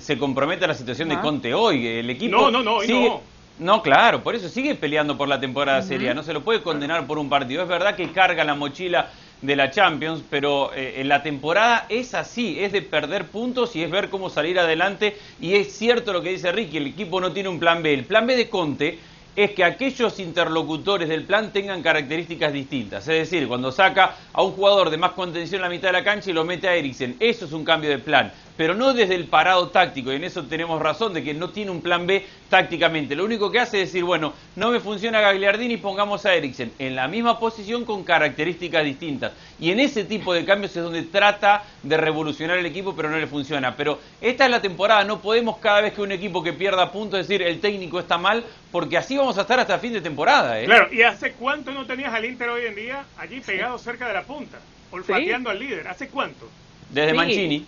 se, 0.00 0.18
comprometa 0.18 0.66
la 0.66 0.74
situación 0.74 1.08
de 1.08 1.18
Conte 1.20 1.54
hoy. 1.54 1.86
El 1.86 2.10
equipo 2.10 2.36
no, 2.36 2.50
no, 2.50 2.62
no, 2.62 2.82
no. 2.82 3.35
No, 3.58 3.82
claro, 3.82 4.22
por 4.22 4.34
eso 4.34 4.50
sigue 4.50 4.74
peleando 4.74 5.16
por 5.16 5.28
la 5.28 5.40
temporada 5.40 5.80
seria. 5.80 6.12
No 6.12 6.22
se 6.22 6.34
lo 6.34 6.44
puede 6.44 6.62
condenar 6.62 7.06
por 7.06 7.18
un 7.18 7.30
partido. 7.30 7.62
Es 7.62 7.68
verdad 7.68 7.96
que 7.96 8.12
carga 8.12 8.44
la 8.44 8.54
mochila 8.54 9.10
de 9.40 9.56
la 9.56 9.70
Champions, 9.70 10.22
pero 10.28 10.72
eh, 10.74 11.00
en 11.00 11.08
la 11.08 11.22
temporada 11.22 11.86
es 11.88 12.14
así, 12.14 12.58
es 12.58 12.72
de 12.72 12.82
perder 12.82 13.26
puntos 13.26 13.74
y 13.76 13.82
es 13.82 13.90
ver 13.90 14.10
cómo 14.10 14.28
salir 14.28 14.58
adelante. 14.58 15.16
Y 15.40 15.54
es 15.54 15.72
cierto 15.72 16.12
lo 16.12 16.22
que 16.22 16.30
dice 16.30 16.52
Ricky, 16.52 16.76
el 16.76 16.88
equipo 16.88 17.18
no 17.18 17.32
tiene 17.32 17.48
un 17.48 17.58
plan 17.58 17.82
B. 17.82 17.94
El 17.94 18.04
plan 18.04 18.26
B 18.26 18.36
de 18.36 18.50
Conte 18.50 18.98
es 19.36 19.50
que 19.52 19.62
aquellos 19.62 20.18
interlocutores 20.18 21.08
del 21.08 21.24
plan 21.24 21.52
tengan 21.52 21.82
características 21.82 22.52
distintas. 22.52 23.06
Es 23.06 23.30
decir, 23.30 23.46
cuando 23.46 23.70
saca 23.70 24.16
a 24.32 24.42
un 24.42 24.52
jugador 24.52 24.88
de 24.90 24.96
más 24.96 25.12
contención 25.12 25.58
en 25.58 25.62
la 25.62 25.68
mitad 25.68 25.88
de 25.88 25.92
la 25.92 26.04
cancha 26.04 26.30
y 26.30 26.32
lo 26.32 26.44
mete 26.44 26.66
a 26.68 26.74
Eriksen, 26.74 27.16
eso 27.20 27.44
es 27.44 27.52
un 27.52 27.64
cambio 27.64 27.90
de 27.90 27.98
plan 27.98 28.32
pero 28.56 28.74
no 28.74 28.92
desde 28.92 29.14
el 29.14 29.26
parado 29.26 29.68
táctico, 29.68 30.12
y 30.12 30.16
en 30.16 30.24
eso 30.24 30.44
tenemos 30.44 30.80
razón 30.80 31.12
de 31.12 31.22
que 31.22 31.34
no 31.34 31.50
tiene 31.50 31.70
un 31.70 31.82
plan 31.82 32.06
B 32.06 32.24
tácticamente. 32.48 33.14
Lo 33.14 33.24
único 33.24 33.50
que 33.50 33.60
hace 33.60 33.82
es 33.82 33.88
decir, 33.88 34.04
bueno, 34.04 34.32
no 34.56 34.70
me 34.70 34.80
funciona 34.80 35.20
Gagliardini, 35.20 35.76
pongamos 35.76 36.24
a 36.24 36.34
Eriksen 36.34 36.72
en 36.78 36.96
la 36.96 37.08
misma 37.08 37.38
posición 37.38 37.84
con 37.84 38.04
características 38.04 38.84
distintas. 38.84 39.32
Y 39.60 39.70
en 39.70 39.80
ese 39.80 40.04
tipo 40.04 40.32
de 40.32 40.44
cambios 40.44 40.74
es 40.76 40.82
donde 40.82 41.02
trata 41.02 41.64
de 41.82 41.96
revolucionar 41.96 42.58
el 42.58 42.66
equipo, 42.66 42.94
pero 42.96 43.10
no 43.10 43.18
le 43.18 43.26
funciona. 43.26 43.76
Pero 43.76 43.98
esta 44.20 44.44
es 44.46 44.50
la 44.50 44.62
temporada, 44.62 45.04
no 45.04 45.20
podemos 45.20 45.58
cada 45.58 45.82
vez 45.82 45.92
que 45.92 46.02
un 46.02 46.12
equipo 46.12 46.42
que 46.42 46.52
pierda 46.52 46.92
puntos 46.92 47.18
decir 47.18 47.42
el 47.42 47.60
técnico 47.60 48.00
está 48.00 48.16
mal, 48.16 48.44
porque 48.76 48.98
así 48.98 49.16
vamos 49.16 49.38
a 49.38 49.40
estar 49.40 49.58
hasta 49.58 49.78
fin 49.78 49.94
de 49.94 50.02
temporada. 50.02 50.60
¿eh? 50.60 50.66
Claro, 50.66 50.92
¿y 50.92 51.00
hace 51.00 51.32
cuánto 51.32 51.70
no 51.72 51.86
tenías 51.86 52.12
al 52.12 52.26
Inter 52.26 52.50
hoy 52.50 52.66
en 52.66 52.74
día 52.74 53.06
allí 53.16 53.40
pegado 53.40 53.78
cerca 53.78 54.06
de 54.06 54.12
la 54.12 54.22
punta, 54.22 54.58
olfateando 54.90 55.48
al 55.48 55.58
líder? 55.58 55.88
¿Hace 55.88 56.08
cuánto? 56.08 56.46
Desde 56.90 57.14
Mancini. 57.14 57.64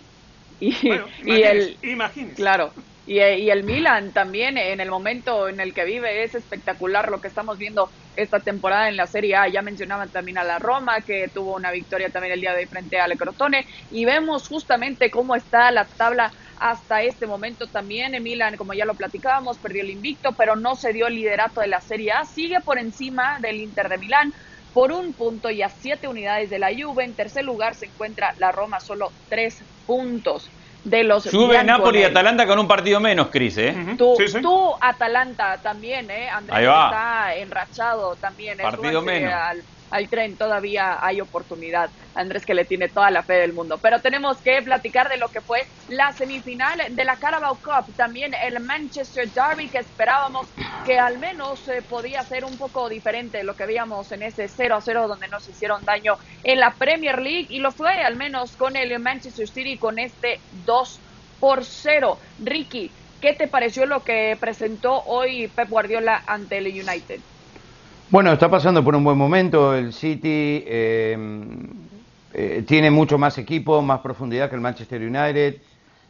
Y, 0.59 0.75
y 1.25 1.41
el 1.41 1.77
claro 2.35 2.71
y, 3.07 3.13
y, 3.21 3.49
el 3.49 3.63
Milan 3.63 4.11
también 4.11 4.57
en 4.59 4.79
el 4.81 4.91
momento 4.91 5.49
en 5.49 5.59
el 5.59 5.73
que 5.73 5.83
vive 5.83 6.21
es 6.23 6.35
espectacular 6.35 7.09
lo 7.09 7.19
que 7.21 7.29
estamos 7.29 7.57
viendo 7.57 7.89
esta 8.15 8.39
temporada 8.39 8.87
en 8.87 8.95
la 8.95 9.07
Serie 9.07 9.35
A 9.35 9.47
ya 9.47 9.63
mencionaban 9.63 10.09
también 10.09 10.37
a 10.37 10.43
la 10.43 10.59
Roma 10.59 11.01
que 11.01 11.27
tuvo 11.33 11.55
una 11.55 11.71
victoria 11.71 12.09
también 12.09 12.33
el 12.33 12.41
día 12.41 12.51
de 12.51 12.59
hoy 12.59 12.65
frente 12.67 12.99
al 12.99 13.17
Crotone 13.17 13.65
y 13.89 14.05
vemos 14.05 14.47
justamente 14.47 15.09
cómo 15.09 15.35
está 15.35 15.71
la 15.71 15.85
tabla 15.85 16.31
hasta 16.59 17.01
este 17.01 17.25
momento 17.25 17.67
también 17.67 18.13
en 18.15 18.23
Milan 18.23 18.57
como 18.57 18.73
ya 18.73 18.85
lo 18.85 18.93
platicábamos 18.93 19.57
perdió 19.57 19.81
el 19.81 19.89
invicto 19.89 20.33
pero 20.37 20.55
no 20.55 20.75
se 20.75 20.93
dio 20.93 21.07
el 21.07 21.15
liderato 21.15 21.61
de 21.61 21.67
la 21.67 21.81
Serie 21.81 22.11
A 22.11 22.25
sigue 22.25 22.59
por 22.61 22.77
encima 22.77 23.39
del 23.39 23.61
Inter 23.61 23.89
de 23.89 23.97
Milán 23.97 24.33
por 24.73 24.91
un 24.91 25.13
punto 25.13 25.49
y 25.49 25.61
a 25.61 25.69
siete 25.69 26.07
unidades 26.07 26.49
de 26.49 26.59
la 26.59 26.69
Juve. 26.69 27.03
En 27.03 27.13
tercer 27.13 27.43
lugar 27.43 27.75
se 27.75 27.87
encuentra 27.87 28.33
la 28.37 28.51
Roma, 28.51 28.79
solo 28.79 29.11
tres 29.27 29.63
puntos 29.85 30.49
de 30.83 31.03
los 31.03 31.23
Sube 31.23 31.61
Napoli 31.63 31.99
y 31.99 32.03
Atalanta 32.03 32.47
con 32.47 32.59
un 32.59 32.67
partido 32.67 32.99
menos, 32.99 33.27
Cris, 33.27 33.57
¿eh? 33.57 33.75
tú, 33.97 34.15
tú, 34.41 34.73
Atalanta 34.79 35.59
también, 35.61 36.09
¿eh? 36.09 36.29
Andrés 36.29 36.59
está 36.59 37.35
enrachado 37.35 38.15
también. 38.15 38.57
Partido 38.57 39.01
menos 39.01 39.33
al 39.33 39.63
tren 40.09 40.37
todavía 40.37 40.99
hay 41.01 41.21
oportunidad. 41.21 41.89
Andrés 42.15 42.45
que 42.45 42.53
le 42.53 42.65
tiene 42.65 42.89
toda 42.89 43.11
la 43.11 43.23
fe 43.23 43.33
del 43.33 43.53
mundo. 43.53 43.77
Pero 43.81 44.01
tenemos 44.01 44.37
que 44.37 44.61
platicar 44.61 45.09
de 45.09 45.17
lo 45.17 45.29
que 45.29 45.41
fue 45.41 45.65
la 45.87 46.11
semifinal 46.11 46.79
de 46.89 47.03
la 47.05 47.17
Carabao 47.17 47.55
Cup. 47.55 47.93
También 47.95 48.33
el 48.33 48.59
Manchester 48.59 49.29
Derby 49.29 49.69
que 49.69 49.79
esperábamos 49.79 50.47
que 50.85 50.99
al 50.99 51.17
menos 51.17 51.67
eh, 51.67 51.81
podía 51.81 52.23
ser 52.23 52.45
un 52.45 52.57
poco 52.57 52.89
diferente 52.89 53.39
de 53.39 53.43
lo 53.43 53.55
que 53.55 53.65
veíamos 53.65 54.11
en 54.11 54.23
ese 54.23 54.47
0 54.47 54.75
a 54.75 54.81
0 54.81 55.07
donde 55.07 55.27
nos 55.27 55.47
hicieron 55.47 55.83
daño 55.85 56.17
en 56.43 56.59
la 56.59 56.75
Premier 56.75 57.21
League. 57.21 57.47
Y 57.49 57.59
lo 57.59 57.71
fue 57.71 58.01
al 58.01 58.15
menos 58.15 58.55
con 58.55 58.75
el 58.75 58.97
Manchester 58.99 59.47
City 59.47 59.77
con 59.77 59.99
este 59.99 60.43
2 60.51 61.01
por 61.39 61.63
0. 61.65 62.19
Ricky, 62.37 62.91
¿qué 63.19 63.33
te 63.33 63.47
pareció 63.47 63.85
lo 63.85 64.03
que 64.03 64.37
presentó 64.39 65.03
hoy 65.03 65.47
Pep 65.47 65.69
Guardiola 65.69 66.23
ante 66.25 66.57
el 66.57 66.67
United? 66.67 67.21
Bueno, 68.11 68.33
está 68.33 68.49
pasando 68.49 68.83
por 68.83 68.95
un 68.95 69.03
buen 69.03 69.19
momento. 69.19 69.75
El 69.75 69.93
City 69.93 70.63
eh, 70.65 71.15
eh, 72.33 72.63
tiene 72.67 72.89
mucho 72.89 73.19
más 73.19 73.37
equipo, 73.37 73.83
más 73.83 73.99
profundidad 73.99 74.49
que 74.49 74.55
el 74.55 74.61
Manchester 74.61 74.99
United. 74.99 75.57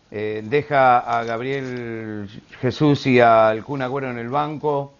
Eh, 0.09 0.41
deja 0.45 0.99
a 0.99 1.25
Gabriel 1.25 2.29
Jesús 2.61 3.05
y 3.05 3.19
al 3.19 3.65
Kun 3.65 3.81
Agüero 3.81 4.09
en 4.09 4.17
el 4.17 4.29
banco. 4.29 4.93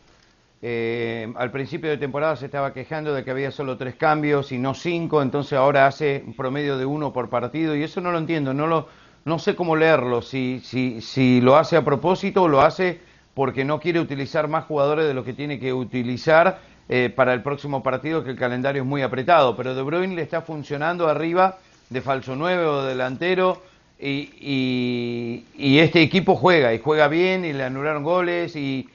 al 0.62 1.51
principio 1.51 1.89
de 1.89 1.98
temporada 1.98 2.36
se 2.36 2.48
estaba 2.48 2.74
quejando 2.74 3.13
de 3.13 3.24
que 3.24 3.32
había 3.32 3.51
solo 3.51 3.77
tres 3.77 3.96
cambios 3.96 4.51
y 4.51 4.58
no 4.58 4.74
cinco, 4.74 5.22
entonces 5.22 5.53
ahora 5.53 5.88
hace 5.88 6.22
un 6.27 6.34
promedio 6.34 6.77
de 6.77 6.86
uno 6.86 7.13
por 7.13 7.29
partido 7.29 7.77
y 7.77 7.84
eso 7.84 8.01
no 8.01 8.12
lo 8.12 8.18
entiendo, 8.18 8.53
no, 8.53 8.68
lo, 8.68 8.89
no 9.24 9.39
sé 9.39 9.56
cómo 9.56 9.77
leerlo, 9.77 10.22
si, 10.22 10.60
si, 10.65 11.00
si 11.00 11.39
lo 11.39 11.56
hace 11.56 11.77
a 11.77 11.86
propósito 11.86 12.44
o 12.44 12.50
lo 12.50 12.60
hace 12.60 13.00
porque 13.34 13.63
no 13.63 13.79
quiere 13.79 14.01
utilizar 14.01 14.50
más 14.50 14.65
jugadores 14.65 15.08
de 15.08 15.13
los 15.13 15.24
que 15.24 15.32
tiene 15.32 15.62
que 15.62 15.72
utilizar 15.72 16.60
eh, 16.91 17.13
para 17.15 17.36
el 17.36 17.43
próximo 17.43 17.84
partido, 17.84 18.24
que 18.24 18.31
el 18.31 18.36
calendario 18.36 18.81
es 18.81 18.88
muy 18.88 19.03
apretado. 19.03 19.55
Pero 19.55 19.75
De 19.75 19.84
Bruyne 19.84 20.15
le 20.15 20.24
está 20.24 20.41
funcionando 20.41 21.08
arriba 21.08 21.60
de 21.89 22.01
falso 22.01 22.36
9 22.36 22.65
o 22.65 22.84
delantero. 22.84 23.62
Y, 24.01 25.43
este 25.55 26.01
equipo 26.01 26.36
juega, 26.36 26.74
y 26.74 26.79
juega 26.79 27.08
bien, 27.08 27.46
y 27.46 27.53
le 27.53 27.63
anularon 27.63 28.01
goles, 28.01 28.55
y, 28.55 28.89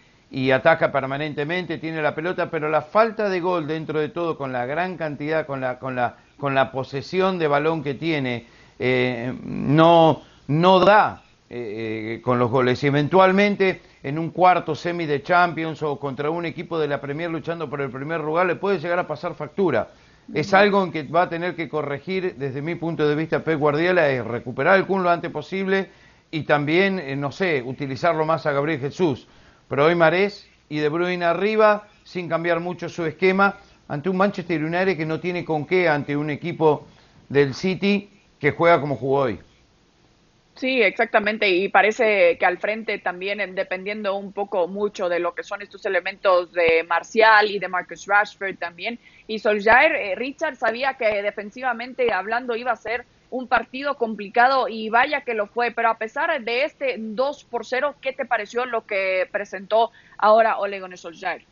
ataca 0.51 0.91
permanentemente, 0.91 1.79
tiene 1.79 2.03
la 2.03 2.17
pelota, 2.17 2.51
pero 2.51 2.69
la 2.69 2.83
falta 2.83 3.29
de 3.29 3.39
gol 3.39 3.69
dentro 3.69 4.01
de 4.01 4.09
todo, 4.09 4.37
con 4.37 4.53
la 4.53 4.67
gran 4.67 4.97
cantidad, 4.97 5.47
con 5.47 5.61
la, 5.61 5.79
con 5.79 5.95
la, 5.95 6.17
con 6.37 6.53
la 6.55 6.73
posesión 6.73 7.39
de 7.39 7.47
balón 7.47 7.85
que 7.85 7.95
tiene, 7.95 8.47
eh, 8.81 9.33
no, 9.45 10.23
no 10.49 10.81
da 10.81 11.23
eh, 11.49 12.21
con 12.25 12.41
los 12.41 12.51
goles. 12.51 12.83
Y 12.83 12.89
eventualmente 12.89 13.81
en 14.05 14.19
un 14.19 14.31
cuarto 14.31 14.75
semi 14.75 15.07
de 15.07 15.23
Champions 15.23 15.83
o 15.83 15.99
contra 15.99 16.29
un 16.29 16.45
equipo 16.45 16.79
de 16.79 16.87
la 16.87 17.01
Premier 17.01 17.31
luchando 17.31 17.71
por 17.71 17.81
el 17.81 17.91
primer 17.91 18.21
lugar, 18.21 18.47
le 18.47 18.55
puede 18.55 18.79
llegar 18.79 18.99
a 18.99 19.07
pasar 19.07 19.35
factura. 19.35 19.89
Es 20.33 20.53
algo 20.53 20.85
en 20.85 20.93
que 20.93 21.05
va 21.05 21.23
a 21.23 21.29
tener 21.31 21.57
que 21.57 21.71
corregir 21.71 22.37
desde 22.37 22.61
mi 22.61 22.75
punto 22.75 23.09
de 23.09 23.15
vista 23.15 23.43
Pep 23.43 23.59
Guardiola, 23.59 24.11
es 24.11 24.23
recuperar 24.23 24.77
el 24.79 24.87
Kun 24.87 25.03
lo 25.03 25.09
antes 25.09 25.31
posible 25.31 25.89
y 26.31 26.43
también, 26.43 26.99
eh, 26.99 27.17
no 27.17 27.33
sé, 27.33 27.63
utilizarlo 27.65 28.27
más 28.27 28.45
a 28.45 28.53
Gabriel 28.53 28.79
Jesús. 28.79 29.27
Pero 29.71 29.87
hoy 29.87 29.95
Marés 29.95 30.51
y 30.69 30.81
De 30.81 30.91
Bruyne 30.91 31.25
arriba, 31.25 31.89
sin 32.05 32.29
cambiar 32.29 32.61
mucho 32.61 32.91
su 32.91 33.07
esquema, 33.07 33.57
ante 33.89 34.11
un 34.11 34.19
Manchester 34.19 34.63
United 34.63 34.99
que 34.99 35.07
no 35.07 35.19
tiene 35.19 35.47
con 35.47 35.65
qué 35.65 35.89
ante 35.89 36.15
un 36.15 36.29
equipo 36.29 36.87
del 37.31 37.55
City 37.55 38.11
que 38.39 38.51
juega 38.51 38.83
como 38.83 38.97
jugó 38.97 39.21
hoy. 39.21 39.41
Sí, 40.57 40.83
exactamente. 40.83 41.49
Y 41.49 41.69
parece 41.69 42.39
que 42.39 42.47
al 42.47 42.59
frente 42.59 42.99
también, 43.01 43.55
dependiendo 43.57 44.15
un 44.15 44.33
poco 44.33 44.69
mucho 44.69 45.09
de 45.09 45.19
lo 45.19 45.35
que 45.35 45.43
son 45.43 45.63
estos 45.63 45.85
elementos 45.85 46.53
de 46.53 46.85
Marcial 46.85 47.51
y 47.51 47.59
de 47.59 47.69
Marcus 47.69 48.07
Rashford 48.07 48.57
también. 48.59 49.01
Y 49.27 49.41
Solskjaer, 49.41 49.93
eh, 49.97 50.15
Richard 50.15 50.55
sabía 50.57 50.95
que 50.95 51.23
defensivamente 51.23 52.13
hablando 52.13 52.55
iba 52.55 52.71
a 52.71 52.77
ser 52.77 53.05
un 53.31 53.49
partido 53.49 53.97
complicado 53.97 54.69
y 54.69 54.91
vaya 54.91 55.23
que 55.23 55.35
lo 55.35 55.49
fue. 55.49 55.73
Pero 55.73 55.89
a 55.91 55.99
pesar 55.99 56.41
de 56.45 56.65
este 56.65 56.97
2 56.99 57.45
por 57.45 57.67
0, 57.67 57.97
¿qué 58.01 58.13
te 58.13 58.25
pareció 58.25 58.65
lo 58.65 58.87
que 58.87 59.29
presentó 59.33 59.91
ahora 60.19 60.59
Ole 60.59 60.79
Gunnar? 60.79 61.45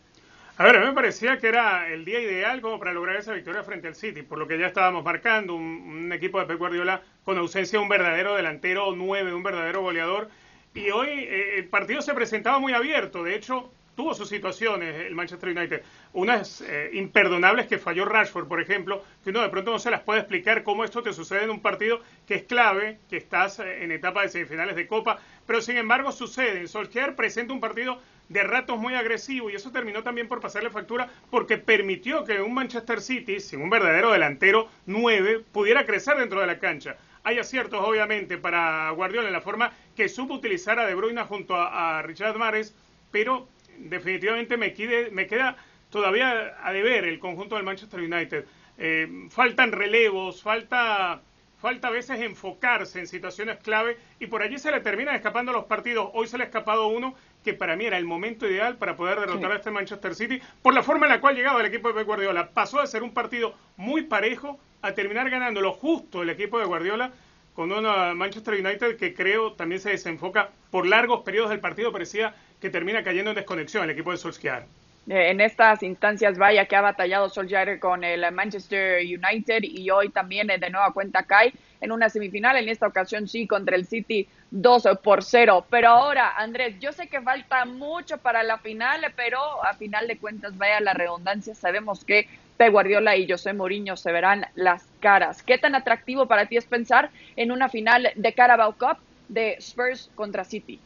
A 0.58 0.64
ver, 0.64 0.76
a 0.76 0.80
mí 0.80 0.86
me 0.86 0.92
parecía 0.92 1.38
que 1.38 1.48
era 1.48 1.88
el 1.88 2.04
día 2.04 2.20
ideal 2.20 2.60
como 2.60 2.78
para 2.78 2.92
lograr 2.92 3.16
esa 3.16 3.32
victoria 3.32 3.64
frente 3.64 3.88
al 3.88 3.94
City, 3.94 4.22
por 4.22 4.38
lo 4.38 4.46
que 4.46 4.58
ya 4.58 4.66
estábamos 4.66 5.02
marcando, 5.02 5.54
un, 5.54 6.12
equipo 6.12 6.38
de 6.38 6.44
Pep 6.44 6.58
Guardiola 6.58 7.00
con 7.24 7.38
ausencia 7.38 7.78
de 7.78 7.82
un 7.82 7.88
verdadero 7.88 8.34
delantero 8.34 8.94
9, 8.94 9.32
un 9.32 9.42
verdadero 9.42 9.80
goleador. 9.80 10.28
Y 10.74 10.90
hoy 10.90 11.08
eh, 11.08 11.58
el 11.58 11.68
partido 11.68 12.02
se 12.02 12.12
presentaba 12.12 12.58
muy 12.58 12.74
abierto, 12.74 13.22
de 13.24 13.34
hecho 13.34 13.72
tuvo 13.96 14.14
sus 14.14 14.28
situaciones 14.28 15.06
el 15.06 15.14
Manchester 15.14 15.56
United, 15.56 15.82
unas 16.12 16.60
eh, 16.62 16.90
imperdonables 16.94 17.66
que 17.66 17.78
falló 17.78 18.04
Rashford, 18.04 18.46
por 18.46 18.60
ejemplo, 18.60 19.04
que 19.24 19.30
uno 19.30 19.40
de 19.40 19.48
pronto 19.48 19.70
no 19.70 19.78
se 19.78 19.90
las 19.90 20.00
puede 20.00 20.20
explicar 20.20 20.64
cómo 20.64 20.84
esto 20.84 21.02
te 21.02 21.12
sucede 21.12 21.44
en 21.44 21.50
un 21.50 21.60
partido 21.60 22.00
que 22.26 22.34
es 22.34 22.42
clave, 22.42 22.98
que 23.08 23.16
estás 23.16 23.58
eh, 23.58 23.84
en 23.84 23.92
etapa 23.92 24.22
de 24.22 24.28
semifinales 24.28 24.76
de 24.76 24.86
Copa, 24.86 25.18
pero 25.46 25.62
sin 25.62 25.76
embargo 25.76 26.12
sucede. 26.12 26.66
Solskjaer 26.68 27.16
presenta 27.16 27.54
un 27.54 27.60
partido 27.60 27.98
de 28.32 28.42
ratos 28.42 28.78
muy 28.78 28.94
agresivo 28.94 29.50
y 29.50 29.54
eso 29.54 29.70
terminó 29.70 30.02
también 30.02 30.26
por 30.26 30.40
pasarle 30.40 30.70
factura 30.70 31.08
porque 31.30 31.58
permitió 31.58 32.24
que 32.24 32.40
un 32.40 32.54
Manchester 32.54 33.00
City, 33.00 33.40
sin 33.40 33.60
un 33.60 33.68
verdadero 33.68 34.10
delantero 34.10 34.68
9, 34.86 35.44
pudiera 35.52 35.84
crecer 35.84 36.16
dentro 36.16 36.40
de 36.40 36.46
la 36.46 36.58
cancha. 36.58 36.96
Hay 37.24 37.38
aciertos, 37.38 37.80
obviamente, 37.84 38.38
para 38.38 38.90
Guardiola 38.90 39.28
en 39.28 39.34
la 39.34 39.42
forma 39.42 39.72
que 39.94 40.08
supo 40.08 40.34
utilizar 40.34 40.78
a 40.78 40.86
De 40.86 40.94
Bruyne 40.94 41.22
junto 41.24 41.54
a, 41.54 42.02
Richard 42.02 42.36
Mares, 42.36 42.74
pero 43.10 43.48
definitivamente 43.78 44.56
me, 44.56 44.74
me 45.12 45.26
queda 45.26 45.56
todavía 45.90 46.56
a 46.62 46.72
deber 46.72 47.04
el 47.04 47.20
conjunto 47.20 47.56
del 47.56 47.64
Manchester 47.64 48.00
United. 48.00 48.46
Eh, 48.78 49.28
faltan 49.30 49.70
relevos, 49.70 50.42
falta, 50.42 51.20
falta 51.60 51.88
a 51.88 51.90
veces 51.90 52.20
enfocarse 52.20 52.98
en 52.98 53.06
situaciones 53.06 53.58
clave 53.58 53.98
y 54.18 54.26
por 54.26 54.42
allí 54.42 54.58
se 54.58 54.72
le 54.72 54.80
terminan 54.80 55.14
escapando 55.14 55.52
los 55.52 55.66
partidos. 55.66 56.10
Hoy 56.14 56.26
se 56.26 56.38
le 56.38 56.44
ha 56.44 56.46
escapado 56.46 56.88
uno 56.88 57.14
que 57.42 57.54
para 57.54 57.76
mí 57.76 57.84
era 57.84 57.98
el 57.98 58.04
momento 58.04 58.48
ideal 58.48 58.76
para 58.76 58.96
poder 58.96 59.20
derrotar 59.20 59.52
a 59.52 59.56
este 59.56 59.70
Manchester 59.70 60.14
City 60.14 60.40
por 60.62 60.74
la 60.74 60.82
forma 60.82 61.06
en 61.06 61.12
la 61.12 61.20
cual 61.20 61.36
llegaba 61.36 61.60
el 61.60 61.66
equipo 61.66 61.88
de 61.88 61.94
Pep 61.94 62.06
Guardiola. 62.06 62.50
Pasó 62.50 62.80
de 62.80 62.86
ser 62.86 63.02
un 63.02 63.12
partido 63.12 63.54
muy 63.76 64.02
parejo 64.02 64.58
a 64.82 64.92
terminar 64.92 65.30
ganando 65.30 65.60
lo 65.60 65.72
justo 65.72 66.22
el 66.22 66.30
equipo 66.30 66.58
de 66.58 66.66
Guardiola 66.66 67.12
con 67.54 67.70
una 67.70 68.14
Manchester 68.14 68.54
United 68.54 68.96
que 68.96 69.14
creo 69.14 69.52
también 69.52 69.80
se 69.80 69.90
desenfoca 69.90 70.50
por 70.70 70.86
largos 70.86 71.22
periodos 71.22 71.50
del 71.50 71.60
partido, 71.60 71.92
parecía 71.92 72.34
que 72.60 72.70
termina 72.70 73.02
cayendo 73.02 73.30
en 73.30 73.36
desconexión 73.36 73.84
el 73.84 73.90
equipo 73.90 74.10
de 74.10 74.16
Solskjaer. 74.16 74.64
Eh, 75.08 75.30
en 75.30 75.40
estas 75.40 75.82
instancias, 75.82 76.38
vaya 76.38 76.66
que 76.66 76.76
ha 76.76 76.80
batallado 76.80 77.28
Solskjaer 77.28 77.78
con 77.78 78.04
el 78.04 78.30
Manchester 78.32 79.00
United 79.00 79.62
y 79.64 79.90
hoy 79.90 80.10
también 80.10 80.48
eh, 80.50 80.58
de 80.58 80.70
nueva 80.70 80.92
cuenta 80.92 81.24
cae 81.24 81.52
en 81.80 81.92
una 81.92 82.08
semifinal, 82.08 82.56
en 82.56 82.68
esta 82.68 82.86
ocasión 82.86 83.26
sí 83.26 83.46
contra 83.46 83.76
el 83.76 83.84
City 83.84 84.28
2 84.52 84.88
por 85.02 85.24
0. 85.24 85.66
Pero 85.70 85.88
ahora, 85.88 86.34
Andrés, 86.36 86.76
yo 86.78 86.92
sé 86.92 87.08
que 87.08 87.20
falta 87.20 87.64
mucho 87.64 88.18
para 88.18 88.42
la 88.42 88.58
final, 88.58 89.00
pero 89.16 89.38
a 89.64 89.74
final 89.74 90.06
de 90.06 90.18
cuentas, 90.18 90.56
vaya 90.56 90.80
la 90.80 90.92
redundancia, 90.92 91.54
sabemos 91.54 92.04
que 92.04 92.28
Pep 92.58 92.70
Guardiola 92.70 93.16
y 93.16 93.28
José 93.28 93.54
Mourinho 93.54 93.96
se 93.96 94.12
verán 94.12 94.46
las 94.54 94.84
caras. 95.00 95.42
¿Qué 95.42 95.56
tan 95.56 95.74
atractivo 95.74 96.26
para 96.26 96.46
ti 96.46 96.58
es 96.58 96.66
pensar 96.66 97.10
en 97.36 97.50
una 97.50 97.70
final 97.70 98.10
de 98.14 98.32
Carabao 98.34 98.74
Cup 98.74 98.98
de 99.28 99.54
Spurs 99.54 100.10
contra 100.14 100.44
City? 100.44 100.78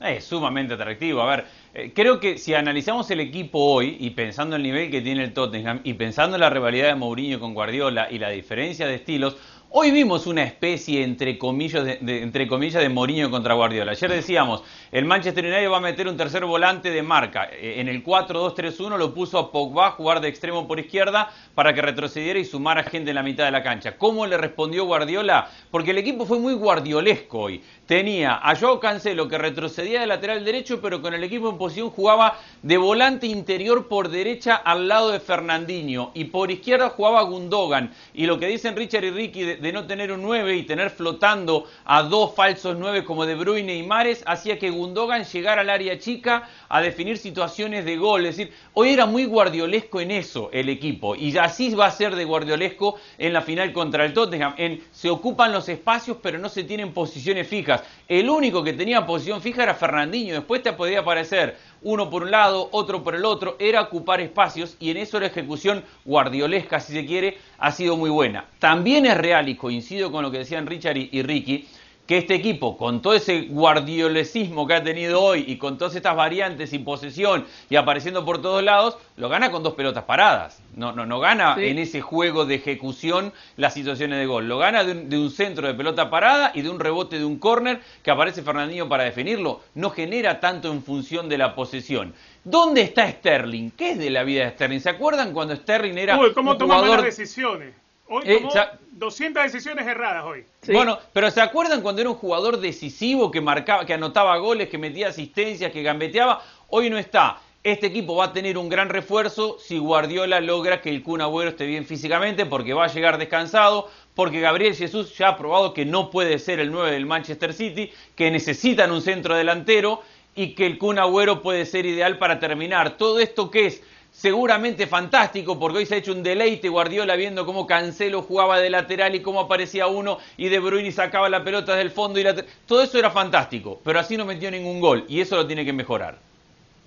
Es 0.00 0.24
sumamente 0.24 0.74
atractivo. 0.74 1.22
A 1.22 1.36
ver, 1.36 1.46
eh, 1.72 1.92
creo 1.94 2.20
que 2.20 2.36
si 2.36 2.52
analizamos 2.52 3.10
el 3.10 3.20
equipo 3.20 3.58
hoy 3.58 3.96
y 4.00 4.10
pensando 4.10 4.56
el 4.56 4.62
nivel 4.62 4.90
que 4.90 5.00
tiene 5.00 5.24
el 5.24 5.32
Tottenham 5.32 5.80
y 5.82 5.94
pensando 5.94 6.36
en 6.36 6.40
la 6.40 6.50
rivalidad 6.50 6.88
de 6.88 6.94
Mourinho 6.94 7.40
con 7.40 7.54
Guardiola 7.54 8.08
y 8.10 8.18
la 8.18 8.28
diferencia 8.30 8.86
de 8.86 8.96
estilos, 8.96 9.38
Hoy 9.76 9.90
vimos 9.90 10.28
una 10.28 10.44
especie, 10.44 11.02
entre 11.02 11.36
comillas, 11.36 11.84
de, 11.84 11.98
de 12.00 12.88
Mourinho 12.88 13.28
contra 13.28 13.54
Guardiola. 13.54 13.90
Ayer 13.90 14.08
decíamos, 14.08 14.62
el 14.92 15.04
Manchester 15.04 15.44
United 15.44 15.68
va 15.68 15.78
a 15.78 15.80
meter 15.80 16.06
un 16.06 16.16
tercer 16.16 16.44
volante 16.44 16.92
de 16.92 17.02
marca. 17.02 17.48
Eh, 17.50 17.80
en 17.80 17.88
el 17.88 18.04
4-2-3-1 18.04 18.96
lo 18.96 19.12
puso 19.12 19.36
a 19.36 19.50
Pogba 19.50 19.88
a 19.88 19.90
jugar 19.90 20.20
de 20.20 20.28
extremo 20.28 20.68
por 20.68 20.78
izquierda 20.78 21.28
para 21.56 21.74
que 21.74 21.82
retrocediera 21.82 22.38
y 22.38 22.44
sumara 22.44 22.84
gente 22.84 23.10
en 23.10 23.16
la 23.16 23.24
mitad 23.24 23.46
de 23.46 23.50
la 23.50 23.64
cancha. 23.64 23.98
¿Cómo 23.98 24.28
le 24.28 24.36
respondió 24.36 24.84
Guardiola? 24.84 25.50
Porque 25.72 25.90
el 25.90 25.98
equipo 25.98 26.24
fue 26.24 26.38
muy 26.38 26.54
guardiolesco 26.54 27.40
hoy. 27.40 27.60
Tenía 27.84 28.38
a 28.48 28.54
Joao 28.54 28.78
Cancelo 28.78 29.26
que 29.26 29.38
retrocedía 29.38 30.02
de 30.02 30.06
lateral 30.06 30.44
derecho, 30.44 30.80
pero 30.80 31.02
con 31.02 31.14
el 31.14 31.24
equipo 31.24 31.50
en 31.50 31.58
posición 31.58 31.90
jugaba 31.90 32.38
de 32.62 32.76
volante 32.76 33.26
interior 33.26 33.88
por 33.88 34.08
derecha 34.08 34.54
al 34.54 34.86
lado 34.86 35.10
de 35.10 35.18
Fernandinho. 35.18 36.12
Y 36.14 36.26
por 36.26 36.52
izquierda 36.52 36.90
jugaba 36.90 37.22
Gundogan. 37.22 37.92
Y 38.14 38.26
lo 38.26 38.38
que 38.38 38.46
dicen 38.46 38.76
Richard 38.76 39.02
y 39.02 39.10
Ricky 39.10 39.42
de, 39.63 39.63
de 39.64 39.72
no 39.72 39.86
tener 39.86 40.12
un 40.12 40.20
9 40.20 40.56
y 40.56 40.64
tener 40.64 40.90
flotando 40.90 41.64
a 41.86 42.02
dos 42.02 42.34
falsos 42.34 42.76
9 42.78 43.02
como 43.02 43.24
De 43.24 43.34
Bruyne 43.34 43.74
y 43.74 43.82
Mares 43.82 44.22
hacía 44.26 44.58
que 44.58 44.68
Gundogan 44.68 45.24
llegara 45.24 45.62
al 45.62 45.70
área 45.70 45.98
chica 45.98 46.50
a 46.68 46.82
definir 46.82 47.16
situaciones 47.16 47.86
de 47.86 47.96
gol. 47.96 48.26
Es 48.26 48.36
decir, 48.36 48.52
hoy 48.74 48.90
era 48.90 49.06
muy 49.06 49.24
guardiolesco 49.24 50.02
en 50.02 50.10
eso 50.10 50.50
el 50.52 50.68
equipo 50.68 51.16
y 51.16 51.34
así 51.38 51.74
va 51.74 51.86
a 51.86 51.90
ser 51.90 52.14
de 52.14 52.26
guardiolesco 52.26 52.96
en 53.16 53.32
la 53.32 53.40
final 53.40 53.72
contra 53.72 54.04
el 54.04 54.12
Tottenham. 54.12 54.52
En, 54.58 54.84
se 54.92 55.08
ocupan 55.08 55.50
los 55.50 55.66
espacios 55.70 56.18
pero 56.22 56.38
no 56.38 56.50
se 56.50 56.64
tienen 56.64 56.92
posiciones 56.92 57.48
fijas. 57.48 57.82
El 58.06 58.28
único 58.28 58.62
que 58.62 58.74
tenía 58.74 59.06
posición 59.06 59.40
fija 59.40 59.62
era 59.62 59.74
Fernandinho. 59.74 60.34
Después 60.34 60.62
te 60.62 60.74
podía 60.74 61.00
aparecer 61.00 61.56
uno 61.84 62.10
por 62.10 62.24
un 62.24 62.30
lado, 62.30 62.68
otro 62.72 63.04
por 63.04 63.14
el 63.14 63.24
otro, 63.24 63.56
era 63.58 63.82
ocupar 63.82 64.20
espacios 64.20 64.76
y 64.80 64.90
en 64.90 64.96
eso 64.96 65.20
la 65.20 65.26
ejecución 65.26 65.84
guardiolesca, 66.04 66.80
si 66.80 66.92
se 66.92 67.06
quiere, 67.06 67.38
ha 67.58 67.70
sido 67.70 67.96
muy 67.96 68.10
buena. 68.10 68.46
También 68.58 69.06
es 69.06 69.16
real, 69.16 69.48
y 69.48 69.54
coincido 69.54 70.10
con 70.10 70.22
lo 70.22 70.30
que 70.30 70.38
decían 70.38 70.66
Richard 70.66 70.96
y, 70.96 71.10
y 71.12 71.22
Ricky, 71.22 71.68
que 72.06 72.18
este 72.18 72.34
equipo, 72.34 72.76
con 72.76 73.00
todo 73.00 73.14
ese 73.14 73.42
guardiolesismo 73.42 74.66
que 74.66 74.74
ha 74.74 74.84
tenido 74.84 75.22
hoy 75.22 75.44
y 75.46 75.56
con 75.56 75.78
todas 75.78 75.94
estas 75.94 76.14
variantes 76.14 76.72
y 76.74 76.78
posesión 76.78 77.46
y 77.70 77.76
apareciendo 77.76 78.24
por 78.24 78.42
todos 78.42 78.62
lados, 78.62 78.98
lo 79.16 79.28
gana 79.28 79.50
con 79.50 79.62
dos 79.62 79.74
pelotas 79.74 80.04
paradas. 80.04 80.60
No, 80.76 80.92
no, 80.92 81.06
no 81.06 81.20
gana 81.20 81.56
en 81.58 81.78
ese 81.78 82.00
juego 82.00 82.44
de 82.44 82.56
ejecución 82.56 83.32
las 83.56 83.74
situaciones 83.74 84.18
de 84.18 84.26
gol. 84.26 84.48
Lo 84.48 84.58
gana 84.58 84.84
de 84.84 85.18
un, 85.18 85.30
centro 85.30 85.66
de 85.66 85.74
pelota 85.74 86.10
parada 86.10 86.52
y 86.54 86.62
de 86.62 86.68
un 86.68 86.80
rebote 86.80 87.18
de 87.18 87.24
un 87.24 87.38
córner 87.38 87.80
que 88.02 88.10
aparece 88.10 88.42
Fernandinho 88.42 88.88
para 88.88 89.04
definirlo. 89.04 89.60
No 89.74 89.90
genera 89.90 90.40
tanto 90.40 90.70
en 90.72 90.82
función 90.82 91.28
de 91.28 91.38
la 91.38 91.54
posesión. 91.54 92.12
¿Dónde 92.42 92.82
está 92.82 93.10
Sterling? 93.10 93.70
¿Qué 93.70 93.92
es 93.92 93.98
de 93.98 94.10
la 94.10 94.24
vida 94.24 94.44
de 94.44 94.50
Sterling? 94.50 94.80
¿Se 94.80 94.90
acuerdan 94.90 95.32
cuando 95.32 95.56
Sterling 95.56 95.96
era 95.96 96.18
Uy, 96.18 96.32
¿cómo 96.34 96.52
un 96.52 96.58
jugador... 96.58 97.02
decisiones? 97.02 97.83
Hoy 98.08 98.22
eh, 98.26 98.40
tomó 98.40 98.52
200 98.92 99.42
decisiones 99.42 99.86
erradas 99.86 100.24
hoy. 100.24 100.44
Bueno, 100.68 100.98
pero 101.12 101.30
¿se 101.30 101.40
acuerdan 101.40 101.82
cuando 101.82 102.00
era 102.00 102.10
un 102.10 102.16
jugador 102.16 102.60
decisivo 102.60 103.30
que 103.30 103.40
marcaba, 103.40 103.84
que 103.86 103.94
anotaba 103.94 104.36
goles, 104.38 104.68
que 104.68 104.78
metía 104.78 105.08
asistencias, 105.08 105.72
que 105.72 105.82
gambeteaba? 105.82 106.42
Hoy 106.68 106.90
no 106.90 106.98
está. 106.98 107.38
Este 107.62 107.86
equipo 107.86 108.14
va 108.16 108.26
a 108.26 108.32
tener 108.34 108.58
un 108.58 108.68
gran 108.68 108.90
refuerzo 108.90 109.56
si 109.58 109.78
Guardiola 109.78 110.40
logra 110.40 110.82
que 110.82 110.90
el 110.90 111.02
Kun 111.02 111.22
Agüero 111.22 111.48
esté 111.48 111.64
bien 111.64 111.86
físicamente, 111.86 112.44
porque 112.44 112.74
va 112.74 112.84
a 112.84 112.88
llegar 112.88 113.16
descansado, 113.16 113.88
porque 114.14 114.40
Gabriel 114.40 114.74
Jesús 114.74 115.16
ya 115.16 115.28
ha 115.28 115.36
probado 115.38 115.72
que 115.72 115.86
no 115.86 116.10
puede 116.10 116.38
ser 116.38 116.60
el 116.60 116.70
9 116.70 116.92
del 116.92 117.06
Manchester 117.06 117.54
City, 117.54 117.90
que 118.16 118.30
necesitan 118.30 118.92
un 118.92 119.00
centro 119.00 119.34
delantero 119.34 120.02
y 120.34 120.54
que 120.54 120.66
el 120.66 120.76
Kun 120.76 120.98
Agüero 120.98 121.40
puede 121.40 121.64
ser 121.64 121.86
ideal 121.86 122.18
para 122.18 122.38
terminar. 122.38 122.98
Todo 122.98 123.18
esto 123.18 123.50
que 123.50 123.66
es 123.66 123.82
seguramente 124.14 124.86
fantástico, 124.86 125.58
porque 125.58 125.78
hoy 125.78 125.86
se 125.86 125.96
ha 125.96 125.98
hecho 125.98 126.12
un 126.12 126.22
deleite 126.22 126.68
Guardiola 126.68 127.16
viendo 127.16 127.44
cómo 127.44 127.66
Cancelo 127.66 128.22
jugaba 128.22 128.60
de 128.60 128.70
lateral 128.70 129.14
y 129.14 129.20
cómo 129.20 129.40
aparecía 129.40 129.88
uno 129.88 130.18
y 130.36 130.48
De 130.48 130.60
Bruyne 130.60 130.92
sacaba 130.92 131.28
la 131.28 131.42
pelota 131.42 131.74
del 131.74 131.90
fondo 131.90 132.20
y 132.20 132.24
todo 132.64 132.82
eso 132.82 132.98
era 132.98 133.10
fantástico, 133.10 133.80
pero 133.84 133.98
así 133.98 134.16
no 134.16 134.24
metió 134.24 134.50
ningún 134.50 134.80
gol 134.80 135.04
y 135.08 135.20
eso 135.20 135.36
lo 135.36 135.46
tiene 135.46 135.64
que 135.64 135.72
mejorar. 135.72 136.16